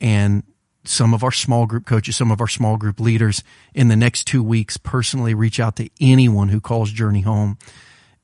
and 0.00 0.42
some 0.84 1.14
of 1.14 1.22
our 1.22 1.32
small 1.32 1.66
group 1.66 1.86
coaches, 1.86 2.16
some 2.16 2.30
of 2.30 2.40
our 2.40 2.48
small 2.48 2.76
group 2.76 3.00
leaders 3.00 3.42
in 3.74 3.88
the 3.88 3.96
next 3.96 4.24
two 4.24 4.42
weeks 4.42 4.76
personally 4.76 5.34
reach 5.34 5.60
out 5.60 5.76
to 5.76 5.88
anyone 6.00 6.48
who 6.48 6.60
calls 6.60 6.90
Journey 6.90 7.20
home 7.20 7.58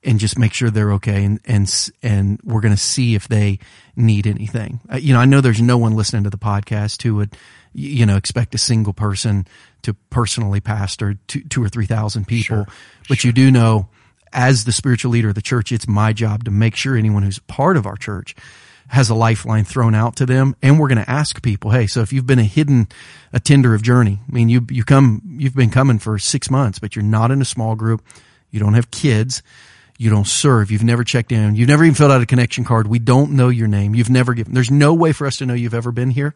and 0.03 0.21
just 0.21 0.39
make 0.39 0.55
sure 0.55 0.71
they're 0.71 0.93
okay. 0.93 1.25
And, 1.25 1.41
and, 1.45 1.91
and 2.03 2.41
we're 2.45 2.61
going 2.61 2.75
to 2.75 2.81
see 2.81 3.15
if 3.15 3.29
they 3.29 3.59
need 3.97 4.27
anything. 4.27 4.81
Uh, 4.91 4.97
you 4.97 5.12
know, 5.12 5.21
I 5.21 5.25
know 5.25 5.41
there's 5.41 5.61
no 5.61 5.79
one 5.79 5.97
listening 5.97 6.25
to 6.25 6.31
the 6.31 6.39
podcast 6.39 7.03
who 7.03 7.17
would, 7.17 7.37
you 7.77 8.07
know, 8.07 8.17
expect 8.17 8.55
a 8.55 8.59
single 8.59 8.93
person 8.93 9.47
to 9.83 9.95
personally 10.11 10.61
pastor 10.61 11.19
two, 11.27 11.43
two 11.43 11.62
or 11.62 11.69
3,000 11.69 12.27
people, 12.27 12.67
but 13.09 13.23
you 13.23 13.33
do 13.33 13.51
know 13.51 13.89
as 14.33 14.65
the 14.65 14.73
spiritual 14.73 15.12
leader 15.12 15.29
of 15.29 15.35
the 15.35 15.43
church, 15.43 15.73
it's 15.73 15.87
my 15.87 16.12
job 16.12 16.45
to 16.45 16.51
make 16.51 16.75
sure 16.75 16.97
anyone 16.97 17.23
who's 17.23 17.39
part 17.39 17.77
of 17.77 17.87
our 17.87 17.97
church 17.97 18.35
has 18.89 19.11
a 19.11 19.15
lifeline 19.15 19.65
thrown 19.65 19.95
out 19.95 20.17
to 20.17 20.27
them. 20.27 20.57
And 20.62 20.79
we're 20.79 20.89
going 20.89 21.05
to 21.05 21.11
ask 21.11 21.43
people, 21.43 21.71
Hey, 21.71 21.87
so 21.87 22.01
if 22.01 22.12
you've 22.12 22.27
been 22.27 22.39
a 22.39 22.45
hidden 22.45 22.89
attender 23.33 23.75
of 23.75 23.83
journey, 23.83 24.21
I 24.27 24.33
mean, 24.33 24.49
you, 24.49 24.67
you 24.71 24.85
come, 24.85 25.23
you've 25.39 25.55
been 25.55 25.71
coming 25.71 25.99
for 25.99 26.19
six 26.19 26.51
months, 26.51 26.79
but 26.79 26.97
you're 26.97 27.05
not 27.05 27.31
in 27.31 27.43
a 27.43 27.47
small 27.47 27.75
group. 27.75 28.03
You 28.51 28.61
don't 28.61 28.75
have 28.75 28.91
kids. 28.91 29.43
You 29.99 30.11
don't 30.11 30.27
serve. 30.27 30.71
You've 30.71 30.85
never 30.85 31.05
checked 31.05 31.33
in. 31.33 31.57
You've 31.57 31.69
never 31.69 31.85
even 31.85 31.95
filled 31.95 32.12
out 32.12 32.21
a 32.21 32.27
connection 32.27 32.65
card. 32.65 32.87
We 32.87 32.99
don't 32.99 33.33
know 33.33 33.49
your 33.49 33.69
name. 33.69 33.95
You've 33.95 34.11
never 34.11 34.35
given, 34.35 34.55
there's 34.55 34.71
no 34.71 34.95
way 34.95 35.12
for 35.12 35.27
us 35.27 35.39
to 35.39 35.47
know 35.47 35.55
you've 35.55 35.75
ever 35.75 35.93
been 35.93 36.11
here 36.11 36.35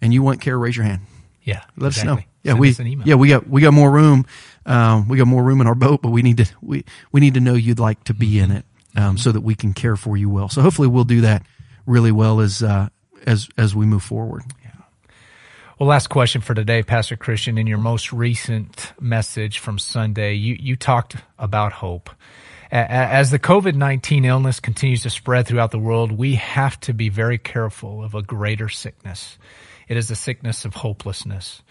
and 0.00 0.12
you 0.12 0.22
want 0.22 0.40
care. 0.40 0.58
Raise 0.58 0.76
your 0.76 0.86
hand. 0.86 1.02
Yeah. 1.42 1.62
Let 1.76 1.88
exactly. 1.88 2.10
us 2.10 2.18
know. 2.18 2.24
Yeah, 2.42 2.52
Send 2.52 2.60
we 2.60 2.70
us 2.70 2.78
an 2.78 2.86
email. 2.86 3.06
yeah 3.06 3.14
we 3.16 3.28
got 3.28 3.48
we 3.48 3.60
got 3.60 3.74
more 3.74 3.90
room. 3.90 4.24
Um, 4.64 5.08
we 5.08 5.18
got 5.18 5.26
more 5.26 5.42
room 5.42 5.60
in 5.60 5.66
our 5.66 5.74
boat, 5.74 6.00
but 6.02 6.10
we 6.10 6.22
need 6.22 6.38
to 6.38 6.46
we 6.62 6.84
we 7.12 7.20
need 7.20 7.34
to 7.34 7.40
know 7.40 7.54
you'd 7.54 7.78
like 7.78 8.02
to 8.04 8.14
be 8.14 8.38
in 8.38 8.50
it, 8.50 8.64
um, 8.96 9.18
so 9.18 9.32
that 9.32 9.42
we 9.42 9.54
can 9.54 9.74
care 9.74 9.96
for 9.96 10.16
you 10.16 10.30
well. 10.30 10.48
So 10.48 10.62
hopefully 10.62 10.88
we'll 10.88 11.04
do 11.04 11.22
that 11.22 11.44
really 11.86 12.12
well 12.12 12.40
as 12.40 12.62
uh, 12.62 12.88
as 13.26 13.48
as 13.58 13.74
we 13.74 13.84
move 13.84 14.02
forward. 14.02 14.42
Yeah. 14.62 14.70
Well, 15.78 15.88
last 15.88 16.08
question 16.08 16.40
for 16.40 16.54
today, 16.54 16.82
Pastor 16.82 17.16
Christian. 17.16 17.58
In 17.58 17.66
your 17.66 17.78
most 17.78 18.12
recent 18.12 18.92
message 19.00 19.58
from 19.58 19.78
Sunday, 19.78 20.34
you, 20.34 20.56
you 20.60 20.76
talked 20.76 21.16
about 21.38 21.72
hope. 21.72 22.10
As 22.70 23.30
the 23.30 23.38
COVID 23.38 23.74
19 23.74 24.24
illness 24.24 24.60
continues 24.60 25.02
to 25.02 25.10
spread 25.10 25.46
throughout 25.46 25.72
the 25.72 25.78
world, 25.78 26.12
we 26.12 26.36
have 26.36 26.78
to 26.80 26.94
be 26.94 27.08
very 27.08 27.38
careful 27.38 28.04
of 28.04 28.14
a 28.14 28.22
greater 28.22 28.68
sickness. 28.68 29.38
It 29.90 29.96
is 29.96 30.06
the 30.06 30.14
sickness 30.14 30.64
of 30.64 30.72
hopelessness. 30.76 31.62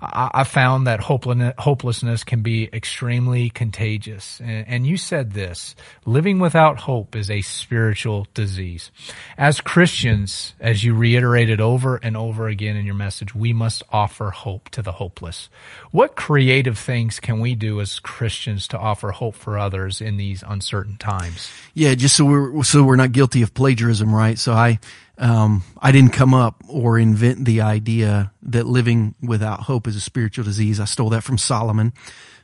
I, 0.00 0.30
I 0.32 0.44
found 0.44 0.86
that 0.86 1.00
hopelessness, 1.00 2.22
can 2.22 2.40
be 2.40 2.68
extremely 2.72 3.50
contagious. 3.50 4.38
And, 4.38 4.68
and 4.68 4.86
you 4.86 4.96
said 4.96 5.32
this, 5.32 5.74
living 6.06 6.38
without 6.38 6.78
hope 6.78 7.16
is 7.16 7.28
a 7.28 7.40
spiritual 7.40 8.28
disease. 8.32 8.92
As 9.36 9.60
Christians, 9.60 10.54
as 10.60 10.84
you 10.84 10.94
reiterated 10.94 11.60
over 11.60 11.96
and 11.96 12.16
over 12.16 12.46
again 12.46 12.76
in 12.76 12.86
your 12.86 12.94
message, 12.94 13.34
we 13.34 13.52
must 13.52 13.82
offer 13.90 14.30
hope 14.30 14.68
to 14.68 14.80
the 14.80 14.92
hopeless. 14.92 15.48
What 15.90 16.14
creative 16.14 16.78
things 16.78 17.18
can 17.18 17.40
we 17.40 17.56
do 17.56 17.80
as 17.80 17.98
Christians 17.98 18.68
to 18.68 18.78
offer 18.78 19.10
hope 19.10 19.34
for 19.34 19.58
others 19.58 20.00
in 20.00 20.16
these 20.16 20.44
uncertain 20.46 20.96
times? 20.96 21.50
Yeah, 21.74 21.96
just 21.96 22.14
so 22.14 22.24
we're 22.24 22.62
so 22.62 22.84
we're 22.84 22.94
not 22.94 23.10
guilty 23.10 23.42
of 23.42 23.52
plagiarism, 23.52 24.14
right? 24.14 24.38
So 24.38 24.52
I 24.52 24.78
um, 25.18 25.62
I 25.80 25.92
didn't 25.92 26.12
come 26.12 26.34
up 26.34 26.62
or 26.68 26.98
invent 26.98 27.44
the 27.44 27.60
idea 27.60 28.32
that 28.42 28.66
living 28.66 29.14
without 29.22 29.60
hope 29.60 29.86
is 29.86 29.96
a 29.96 30.00
spiritual 30.00 30.44
disease. 30.44 30.80
I 30.80 30.86
stole 30.86 31.10
that 31.10 31.22
from 31.22 31.38
Solomon, 31.38 31.92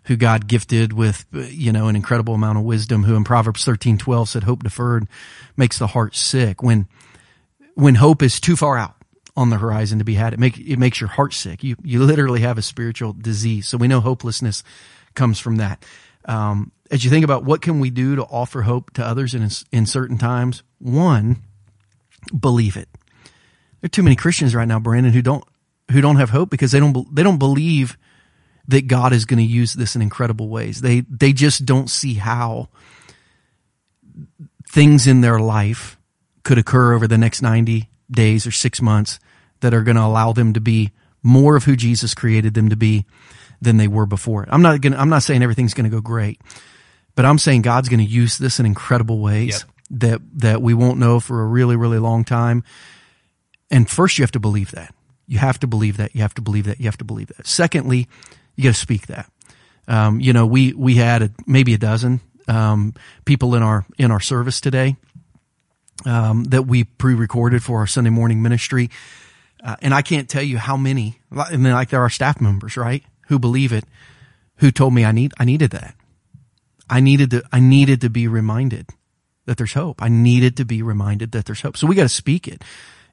who 0.05 0.17
God 0.17 0.47
gifted 0.47 0.93
with 0.93 1.27
you 1.33 1.73
know 1.73 1.89
an 1.89 1.97
incredible 1.97 2.35
amount 2.35 2.59
of 2.59 2.65
wisdom. 2.65 3.05
Who 3.05 3.17
in 3.17 3.25
Proverbs 3.25 3.65
thirteen 3.65 3.99
twelve 3.99 4.29
said, 4.29 4.45
"Hope 4.45 4.63
deferred 4.63 5.09
makes 5.57 5.79
the 5.79 5.89
heart 5.89 6.15
sick." 6.15 6.63
When 6.63 6.87
when 7.75 7.97
hope 7.97 8.23
is 8.23 8.41
too 8.41 8.57
far 8.57 8.79
out 8.79 8.95
on 9.37 9.51
the 9.51 9.59
horizon 9.59 9.99
to 9.99 10.05
be 10.05 10.15
had, 10.15 10.33
it 10.33 10.39
make 10.39 10.59
it 10.59 10.79
makes 10.79 11.01
your 11.01 11.09
heart 11.09 11.35
sick. 11.35 11.65
You 11.65 11.77
you 11.83 12.05
literally 12.05 12.41
have 12.41 12.59
a 12.59 12.63
spiritual 12.63 13.13
disease. 13.13 13.67
So 13.67 13.79
we 13.79 13.89
know 13.89 14.01
hopelessness 14.01 14.63
comes 15.15 15.41
from 15.41 15.57
that. 15.57 15.85
Um, 16.25 16.71
as 16.91 17.05
you 17.05 17.11
think 17.11 17.25
about 17.25 17.45
what 17.45 17.63
can 17.63 17.81
we 17.81 17.91
do 17.91 18.17
to 18.17 18.23
offer 18.23 18.63
hope 18.63 18.93
to 18.93 19.05
others 19.05 19.35
in 19.35 19.49
in 19.73 19.87
certain 19.87 20.19
times, 20.19 20.63
one, 20.79 21.43
believe 22.39 22.77
it. 22.77 22.89
There 23.81 23.87
are 23.87 23.89
too 23.89 24.03
many 24.03 24.17
Christians 24.17 24.55
right 24.55 24.69
now, 24.69 24.79
Brandon, 24.79 25.13
who 25.13 25.23
don't 25.23 25.45
who 25.91 26.01
don't 26.01 26.17
have 26.17 26.31
hope 26.31 26.51
because 26.51 26.73
they 26.73 26.81
don't 26.81 27.15
they 27.15 27.23
don't 27.23 27.39
believe 27.39 27.97
that 28.69 28.87
God 28.87 29.13
is 29.13 29.25
going 29.25 29.39
to 29.39 29.45
use 29.45 29.75
this 29.75 29.97
in 29.97 30.03
incredible 30.03 30.49
ways. 30.49 30.81
They 30.81 31.01
they 31.01 31.33
just 31.33 31.65
don't 31.65 31.89
see 31.89 32.15
how 32.15 32.69
things 34.69 35.07
in 35.07 35.21
their 35.21 35.41
life 35.41 35.99
could 36.45 36.59
occur 36.59 36.95
over 36.95 37.07
the 37.07 37.19
next 37.19 37.43
90 37.43 37.89
days 38.11 38.47
or 38.47 38.51
6 38.51 38.83
months 38.83 39.19
that 39.61 39.75
are 39.75 39.83
going 39.83 39.97
to 39.97 40.03
allow 40.03 40.33
them 40.33 40.53
to 40.53 40.61
be 40.61 40.91
more 41.23 41.57
of 41.57 41.65
who 41.65 41.77
Jesus 41.77 42.15
created 42.15 42.55
them 42.55 42.69
to 42.69 42.77
be 42.77 43.05
than 43.61 43.77
they 43.77 43.89
were 43.89 44.07
before. 44.07 44.47
I'm 44.49 44.63
not 44.63 44.81
going 44.81 44.95
I'm 44.95 45.09
not 45.09 45.23
saying 45.23 45.43
everything's 45.43 45.75
going 45.75 45.91
to 45.91 45.95
go 45.95 46.01
great, 46.01 46.41
but 47.15 47.25
I'm 47.25 47.39
saying 47.39 47.63
God's 47.63 47.89
going 47.89 48.05
to 48.05 48.11
use 48.11 48.39
this 48.39 48.61
in 48.61 48.67
incredible 48.67 49.19
ways 49.21 49.65
Yep. 49.65 49.70
That 49.91 50.21
that 50.35 50.63
we 50.63 50.75
won't 50.75 50.99
know 50.99 51.21
for 51.21 51.43
a 51.43 51.47
really 51.47 51.77
really 51.77 51.99
long 51.99 52.25
time. 52.25 52.63
And 53.71 53.89
first 53.89 54.19
you 54.19 54.23
have 54.23 54.33
to 54.33 54.41
believe 54.41 54.73
that. 54.73 54.95
You 55.27 55.39
have 55.39 55.61
to 55.61 55.67
believe 55.67 55.97
that. 55.99 56.15
You 56.15 56.23
have 56.23 56.35
to 56.35 56.43
believe 56.43 56.65
that. 56.65 56.81
You 56.81 56.87
have 56.87 56.99
to 56.99 57.05
believe 57.05 57.29
that. 57.29 57.47
Secondly, 57.47 58.09
you 58.57 58.65
got 58.65 58.75
to 58.75 58.81
speak 58.81 59.07
that. 59.07 59.31
Um, 59.87 60.21
you 60.21 60.33
know, 60.33 60.47
we 60.47 60.73
we 60.73 60.97
had 60.97 61.23
a, 61.23 61.31
maybe 61.47 61.75
a 61.75 61.79
dozen 61.79 62.21
um, 62.49 62.95
people 63.25 63.55
in 63.55 63.63
our 63.63 63.87
in 63.99 64.11
our 64.11 64.21
service 64.21 64.61
today 64.61 64.97
um, 66.05 66.45
that 66.45 66.63
we 66.63 66.85
pre-recorded 66.85 67.63
for 67.63 67.79
our 67.79 67.87
Sunday 67.87 68.11
morning 68.11 68.43
ministry, 68.43 68.91
uh, 69.63 69.77
and 69.83 69.95
I 69.95 70.03
can't 70.03 70.29
tell 70.29 70.43
you 70.43 70.59
how 70.59 70.77
many. 70.77 71.21
And 71.31 71.65
then, 71.65 71.73
like 71.73 71.91
there 71.91 72.03
are 72.03 72.11
staff 72.11 72.41
members, 72.41 72.77
right, 72.77 73.05
who 73.29 73.39
believe 73.39 73.73
it, 73.73 73.85
who 74.57 74.71
told 74.71 74.95
me 74.95 75.05
I 75.05 75.13
need 75.13 75.33
I 75.39 75.45
needed 75.45 75.71
that. 75.71 75.95
I 76.89 77.01
needed 77.01 77.31
to 77.31 77.43
I 77.53 77.61
needed 77.61 78.01
to 78.01 78.11
be 78.11 78.27
reminded 78.27 78.89
that 79.47 79.57
there's 79.57 79.73
hope. 79.73 80.03
I 80.03 80.09
needed 80.09 80.57
to 80.59 80.65
be 80.65 80.83
reminded 80.83 81.33
that 81.33 81.47
there's 81.47 81.61
hope. 81.61 81.77
So 81.77 81.87
we 81.87 81.95
got 81.95 82.03
to 82.03 82.09
speak 82.09 82.47
it. 82.47 82.63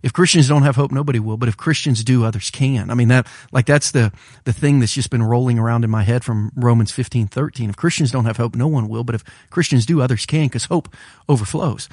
If 0.03 0.13
Christians 0.13 0.47
don't 0.47 0.61
have 0.61 0.75
hope, 0.75 0.91
nobody 0.91 1.19
will. 1.19 1.37
But 1.37 1.49
if 1.49 1.57
Christians 1.57 2.03
do, 2.03 2.23
others 2.23 2.51
can. 2.51 2.91
I 2.91 2.93
mean, 2.93 3.07
that, 3.07 3.27
like, 3.51 3.65
that's 3.65 3.91
the, 3.91 4.11
the 4.43 4.53
thing 4.53 4.79
that's 4.79 4.93
just 4.93 5.09
been 5.09 5.23
rolling 5.23 5.57
around 5.57 5.83
in 5.83 5.89
my 5.89 6.03
head 6.03 6.23
from 6.23 6.51
Romans 6.55 6.91
15, 6.91 7.27
13. 7.27 7.69
If 7.69 7.75
Christians 7.75 8.11
don't 8.11 8.25
have 8.25 8.37
hope, 8.37 8.55
no 8.55 8.67
one 8.67 8.87
will. 8.89 9.03
But 9.03 9.15
if 9.15 9.23
Christians 9.49 9.85
do, 9.85 10.01
others 10.01 10.25
can 10.25 10.45
because 10.45 10.65
hope 10.65 10.93
overflows. 11.27 11.89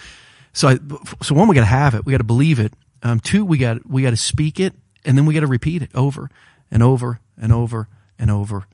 So, 0.53 0.69
I, 0.69 0.79
so 1.23 1.35
one, 1.35 1.49
we 1.49 1.55
got 1.55 1.63
to 1.63 1.67
have 1.67 1.95
it. 1.95 2.05
We 2.05 2.13
got 2.13 2.19
to 2.19 2.25
believe 2.25 2.61
it. 2.61 2.75
Um, 3.03 3.21
two, 3.21 3.45
we 3.45 3.59
got, 3.59 3.89
we 3.89 4.03
got 4.03 4.11
to 4.11 4.17
speak 4.17 4.61
it 4.61 4.75
and 5.05 5.17
then 5.17 5.27
we 5.27 5.35
got 5.35 5.41
to 5.41 5.47
repeat 5.47 5.83
it 5.83 5.91
over 5.95 6.31
and 6.71 6.83
over 6.83 7.21
and 7.37 7.53
over 7.53 7.89
and 8.19 8.31
over 8.31 8.67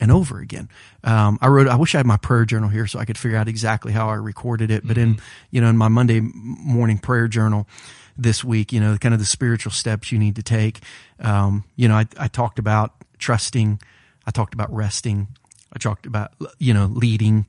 and 0.00 0.12
over 0.12 0.40
again. 0.40 0.68
Um, 1.04 1.38
I 1.40 1.48
wrote, 1.48 1.68
I 1.68 1.76
wish 1.76 1.94
I 1.94 1.98
had 1.98 2.06
my 2.06 2.16
prayer 2.16 2.44
journal 2.44 2.68
here 2.68 2.86
so 2.86 2.98
I 2.98 3.04
could 3.04 3.18
figure 3.18 3.38
out 3.38 3.48
exactly 3.48 3.92
how 3.92 4.08
I 4.08 4.14
recorded 4.14 4.70
it. 4.70 4.86
But 4.86 4.98
in, 4.98 5.18
you 5.50 5.60
know, 5.60 5.68
in 5.68 5.76
my 5.76 5.88
Monday 5.88 6.20
morning 6.20 6.98
prayer 6.98 7.28
journal 7.28 7.66
this 8.16 8.42
week, 8.44 8.72
you 8.72 8.80
know, 8.80 8.96
kind 8.98 9.14
of 9.14 9.20
the 9.20 9.26
spiritual 9.26 9.72
steps 9.72 10.12
you 10.12 10.18
need 10.18 10.36
to 10.36 10.42
take. 10.42 10.80
Um, 11.20 11.64
you 11.76 11.88
know, 11.88 11.96
I, 11.96 12.06
I 12.18 12.28
talked 12.28 12.58
about 12.58 12.92
trusting. 13.18 13.80
I 14.26 14.30
talked 14.30 14.54
about 14.54 14.72
resting. 14.74 15.28
I 15.72 15.78
talked 15.78 16.06
about, 16.06 16.32
you 16.58 16.72
know, 16.72 16.86
leading 16.86 17.46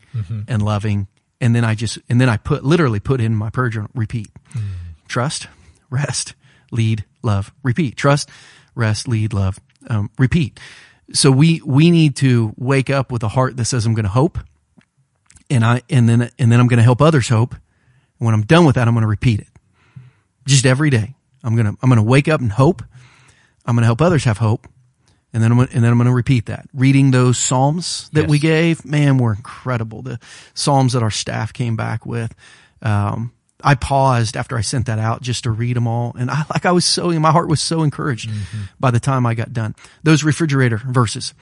and 0.48 0.62
loving 0.62 1.08
and 1.40 1.56
then 1.56 1.64
I 1.64 1.76
just 1.76 2.00
and 2.10 2.20
then 2.20 2.30
I 2.30 2.38
put 2.38 2.64
literally 2.64 3.00
put 3.00 3.22
in 3.22 3.36
my 3.36 3.50
prayer 3.50 3.70
journal 3.70 3.92
repeat. 3.94 4.30
Trust, 5.08 5.48
rest, 5.90 6.34
lead, 6.72 7.06
love, 7.22 7.54
repeat. 7.64 7.96
Trust, 7.96 8.30
rest, 8.76 9.08
lead, 9.08 9.34
love, 9.34 9.60
um, 9.90 10.10
repeat. 10.18 10.60
So 11.14 11.32
we 11.32 11.62
we 11.66 11.90
need 11.92 12.16
to 12.18 12.54
wake 12.58 12.90
up 12.90 13.12
with 13.12 13.24
a 13.24 13.30
heart 13.30 13.56
that 13.58 13.66
says 13.66 13.86
I'm 13.86 13.94
going 13.94 14.04
to 14.04 14.10
hope, 14.10 14.40
and 15.50 15.64
I 15.64 15.82
and 15.90 16.08
then 16.08 16.30
and 16.38 16.52
then 16.52 16.60
I'm 16.60 16.68
going 16.68 16.78
to 16.78 16.84
help 16.84 17.02
others 17.02 17.30
hope. 17.30 17.54
And 17.54 18.26
when 18.26 18.34
I'm 18.34 18.42
done 18.44 18.66
with 18.66 18.76
that, 18.76 18.88
I'm 18.88 18.94
going 18.94 19.04
to 19.04 19.08
repeat 19.08 19.40
it, 19.40 19.48
just 20.46 20.66
every 20.66 20.90
day. 20.90 21.16
I'm 21.44 21.56
gonna 21.56 21.76
I'm 21.82 21.90
gonna 21.90 22.04
wake 22.04 22.28
up 22.28 22.42
and 22.42 22.52
hope. 22.52 22.84
I'm 23.66 23.76
gonna 23.76 23.86
help 23.86 24.02
others 24.02 24.24
have 24.26 24.38
hope, 24.40 24.68
and 25.32 25.42
then 25.42 25.52
I'm 25.52 25.58
gonna, 25.58 25.70
and 25.72 25.84
then 25.84 25.92
I'm 25.92 25.98
gonna 25.98 26.14
repeat 26.14 26.48
that. 26.48 26.68
Reading 26.74 27.12
those 27.12 27.38
psalms 27.38 28.10
that 28.14 28.22
Yes. 28.22 28.30
we 28.30 28.40
gave, 28.40 28.84
man, 28.84 29.18
were 29.18 29.34
incredible. 29.34 30.02
The 30.02 30.20
psalms 30.56 30.94
that 30.94 31.04
our 31.04 31.12
staff 31.12 31.54
came 31.54 31.76
back 31.76 32.06
with. 32.06 32.34
Um, 32.82 33.32
I 33.64 33.76
paused 33.76 34.38
after 34.38 34.58
I 34.58 34.62
sent 34.62 34.86
that 34.86 35.00
out 35.00 35.22
just 35.22 35.44
to 35.44 35.52
read 35.52 35.76
them 35.76 35.88
all, 35.88 36.16
and 36.18 36.30
I 36.30 36.44
like 36.54 36.66
I 36.66 36.72
was 36.72 36.86
so 36.86 37.12
my 37.20 37.32
heart 37.32 37.50
was 37.50 37.62
so 37.62 37.84
encouraged 37.84 38.30
by 38.80 38.92
the 38.92 39.00
time 39.00 39.26
I 39.26 39.34
got 39.34 39.54
done. 39.54 39.76
Those 40.04 40.24
refrigerator 40.24 40.78
verses, 40.78 41.34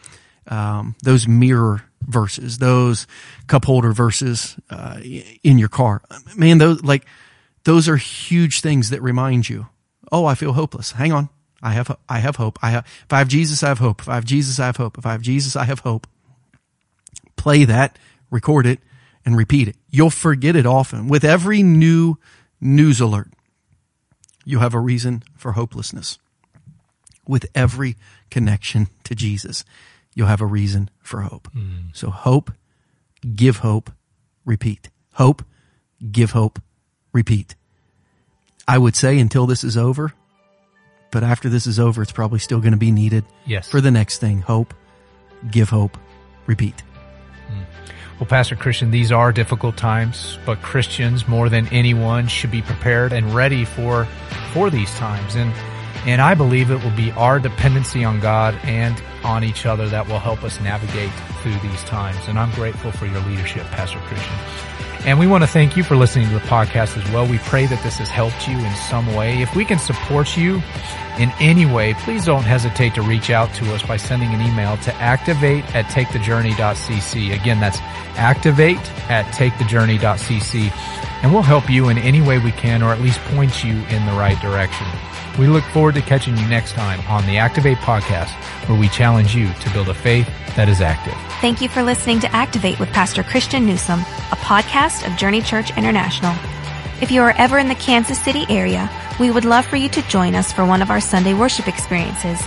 um, 0.47 0.95
those 1.03 1.27
mirror 1.27 1.83
verses, 2.01 2.57
those 2.57 3.07
cup 3.47 3.65
holder 3.65 3.91
verses 3.91 4.55
uh, 4.69 4.99
in 5.43 5.57
your 5.57 5.69
car, 5.69 6.01
man, 6.35 6.57
those 6.57 6.83
like 6.83 7.05
those 7.65 7.89
are 7.89 7.97
huge 7.97 8.61
things 8.61 8.91
that 8.91 9.01
remind 9.01 9.49
you. 9.49 9.67
Oh, 10.11 10.25
I 10.25 10.35
feel 10.35 10.53
hopeless. 10.53 10.91
Hang 10.91 11.11
on. 11.11 11.29
I 11.61 11.71
have, 11.71 11.97
I 12.07 12.19
have 12.19 12.35
hope. 12.35 12.59
I 12.61 12.69
have, 12.69 12.85
if 12.85 13.11
I 13.11 13.17
have 13.17 13.27
Jesus, 13.27 13.63
I 13.63 13.69
have 13.69 13.79
hope. 13.79 14.01
If 14.01 14.07
I 14.07 14.15
have 14.15 14.25
Jesus, 14.25 14.59
I 14.59 14.67
have 14.67 14.77
hope. 14.77 14.99
If 14.99 15.05
I 15.05 15.13
have 15.13 15.21
Jesus, 15.23 15.55
I 15.55 15.65
have 15.65 15.79
hope. 15.79 16.05
Play 17.35 17.65
that, 17.65 17.97
record 18.29 18.67
it, 18.67 18.79
and 19.25 19.35
repeat 19.37 19.67
it. 19.67 19.75
You'll 19.89 20.09
forget 20.09 20.55
it 20.55 20.65
often. 20.65 21.07
With 21.07 21.23
every 21.23 21.63
new 21.63 22.17
news 22.61 22.99
alert, 23.01 23.29
you 24.45 24.59
have 24.59 24.73
a 24.73 24.79
reason 24.79 25.23
for 25.35 25.53
hopelessness. 25.53 26.19
With 27.27 27.47
every 27.55 27.95
connection 28.29 28.87
to 29.05 29.15
Jesus, 29.15 29.65
you'll 30.13 30.27
have 30.27 30.41
a 30.41 30.45
reason 30.45 30.89
for 31.01 31.21
hope. 31.21 31.49
Mm. 31.55 31.95
So 31.95 32.11
hope, 32.11 32.51
give 33.35 33.57
hope, 33.57 33.91
repeat. 34.45 34.89
Hope, 35.13 35.43
give 36.11 36.31
hope, 36.31 36.61
repeat. 37.13 37.55
I 38.67 38.77
would 38.77 38.95
say 38.95 39.17
until 39.19 39.47
this 39.47 39.63
is 39.63 39.75
over, 39.77 40.13
but 41.11 41.23
after 41.23 41.49
this 41.49 41.65
is 41.65 41.79
over, 41.79 42.01
it's 42.03 42.11
probably 42.11 42.39
still 42.39 42.59
going 42.59 42.73
to 42.73 42.77
be 42.77 42.91
needed 42.91 43.23
Yes. 43.45 43.67
for 43.69 43.81
the 43.81 43.91
next 43.91 44.19
thing. 44.19 44.41
Hope, 44.41 44.73
give 45.49 45.69
hope, 45.69 45.97
repeat. 46.45 46.83
Well, 48.19 48.27
Pastor 48.27 48.55
Christian, 48.55 48.91
these 48.91 49.11
are 49.11 49.33
difficult 49.33 49.75
times, 49.75 50.39
but 50.45 50.61
Christians 50.61 51.27
more 51.27 51.49
than 51.49 51.67
anyone 51.67 52.27
should 52.27 52.49
be 52.49 52.61
prepared 52.61 53.11
and 53.11 53.35
ready 53.35 53.65
for 53.65 54.05
for 54.53 54.69
these 54.69 54.93
times. 54.95 55.35
And 55.35 55.51
and 56.05 56.21
I 56.21 56.33
believe 56.33 56.71
it 56.71 56.81
will 56.81 56.95
be 56.95 57.11
our 57.11 57.39
dependency 57.39 58.05
on 58.05 58.21
God 58.21 58.55
and 58.63 59.01
on 59.23 59.43
each 59.43 59.65
other 59.65 59.89
that 59.89 60.07
will 60.07 60.19
help 60.19 60.43
us 60.43 60.61
navigate 60.61 61.11
through 61.41 61.57
these 61.67 61.83
times. 61.83 62.27
And 62.27 62.39
I'm 62.39 62.51
grateful 62.51 62.91
for 62.91 63.05
your 63.05 63.19
leadership, 63.21 63.65
Pastor 63.67 63.99
Christian. 63.99 64.94
And 65.05 65.19
we 65.19 65.27
want 65.27 65.43
to 65.43 65.47
thank 65.47 65.77
you 65.77 65.83
for 65.83 65.95
listening 65.95 66.27
to 66.29 66.33
the 66.33 66.39
podcast 66.41 66.97
as 66.97 67.11
well. 67.11 67.27
We 67.27 67.37
pray 67.39 67.65
that 67.67 67.83
this 67.83 67.97
has 67.97 68.09
helped 68.09 68.47
you 68.47 68.57
in 68.57 68.75
some 68.75 69.13
way. 69.15 69.41
If 69.41 69.55
we 69.55 69.65
can 69.65 69.79
support 69.79 70.35
you 70.35 70.61
in 71.19 71.31
any 71.39 71.65
way, 71.65 71.93
please 71.93 72.25
don't 72.25 72.43
hesitate 72.43 72.95
to 72.95 73.01
reach 73.01 73.29
out 73.29 73.53
to 73.55 73.73
us 73.73 73.83
by 73.83 73.97
sending 73.97 74.33
an 74.33 74.41
email 74.41 74.77
to 74.77 74.93
activate 74.95 75.63
at 75.75 75.85
takethejourney.cc. 75.85 77.33
Again, 77.33 77.59
that's 77.59 77.79
activate 78.17 78.77
at 79.09 79.25
takethejourney.cc. 79.33 80.71
And 81.23 81.33
we'll 81.33 81.43
help 81.43 81.69
you 81.69 81.89
in 81.89 81.97
any 81.97 82.21
way 82.21 82.39
we 82.39 82.51
can 82.51 82.83
or 82.83 82.91
at 82.91 83.01
least 83.01 83.19
point 83.21 83.63
you 83.63 83.73
in 83.73 84.05
the 84.05 84.11
right 84.13 84.39
direction. 84.41 84.87
We 85.39 85.47
look 85.47 85.63
forward 85.65 85.95
to 85.95 86.01
catching 86.01 86.37
you 86.37 86.47
next 86.47 86.73
time 86.73 87.01
on 87.07 87.25
the 87.25 87.37
Activate 87.37 87.77
podcast 87.79 88.29
where 88.69 88.79
we 88.79 88.87
challenge 88.87 89.35
you 89.35 89.51
to 89.51 89.69
build 89.71 89.89
a 89.89 89.93
faith 89.93 90.27
that 90.55 90.69
is 90.69 90.79
active. 90.79 91.13
Thank 91.41 91.61
you 91.61 91.67
for 91.67 91.83
listening 91.83 92.19
to 92.21 92.33
Activate 92.33 92.79
with 92.79 92.89
Pastor 92.89 93.21
Christian 93.21 93.65
Newsom, 93.65 93.99
a 94.31 94.35
podcast 94.95 95.11
of 95.11 95.17
Journey 95.17 95.41
Church 95.41 95.75
International. 95.77 96.35
If 97.01 97.11
you 97.11 97.21
are 97.21 97.33
ever 97.37 97.57
in 97.57 97.67
the 97.67 97.75
Kansas 97.75 98.21
City 98.23 98.45
area, 98.49 98.89
we 99.19 99.31
would 99.31 99.45
love 99.45 99.65
for 99.65 99.75
you 99.75 99.89
to 99.89 100.07
join 100.07 100.35
us 100.35 100.51
for 100.51 100.65
one 100.65 100.81
of 100.81 100.89
our 100.89 101.01
Sunday 101.01 101.33
worship 101.33 101.67
experiences. 101.67 102.41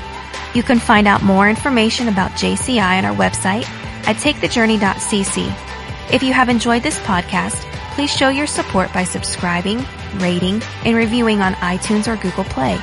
You 0.54 0.62
can 0.62 0.78
find 0.78 1.06
out 1.06 1.22
more 1.22 1.48
information 1.48 2.08
about 2.08 2.32
JCI 2.32 2.98
on 2.98 3.04
our 3.04 3.14
website 3.14 3.68
at 4.06 4.16
takethejourney.cc. 4.16 6.12
If 6.12 6.22
you 6.22 6.32
have 6.32 6.48
enjoyed 6.48 6.82
this 6.82 6.98
podcast, 7.00 7.56
please 7.94 8.10
show 8.10 8.30
your 8.30 8.46
support 8.46 8.92
by 8.92 9.04
subscribing, 9.04 9.84
rating, 10.16 10.62
and 10.84 10.96
reviewing 10.96 11.40
on 11.40 11.54
iTunes 11.54 12.08
or 12.08 12.20
Google 12.20 12.44
Play. 12.44 12.80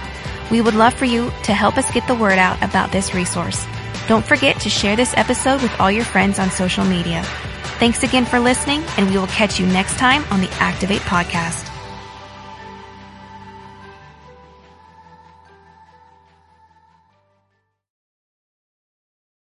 We 0.52 0.62
would 0.62 0.76
love 0.76 0.94
for 0.94 1.06
you 1.06 1.32
to 1.44 1.54
help 1.54 1.78
us 1.78 1.92
get 1.92 2.08
the 2.08 2.16
word 2.16 2.38
out 2.38 2.62
about 2.62 2.92
this 2.92 3.16
resource. 3.16 3.66
Don't 4.08 4.26
forget 4.26 4.60
to 4.62 4.70
share 4.70 4.96
this 4.96 5.16
episode 5.18 5.64
with 5.64 5.80
all 5.80 5.90
your 5.90 6.06
friends 6.06 6.38
on 6.38 6.52
social 6.52 6.86
media. 6.86 7.26
Thanks 7.78 8.04
again 8.04 8.26
for 8.26 8.40
listening, 8.40 8.84
and 8.98 9.10
we 9.10 9.18
will 9.18 9.28
catch 9.28 9.60
you 9.60 9.66
next 9.66 9.98
time 9.98 10.24
on 10.32 10.40
the 10.40 10.50
Activate 10.60 11.02
Podcast. 11.02 11.75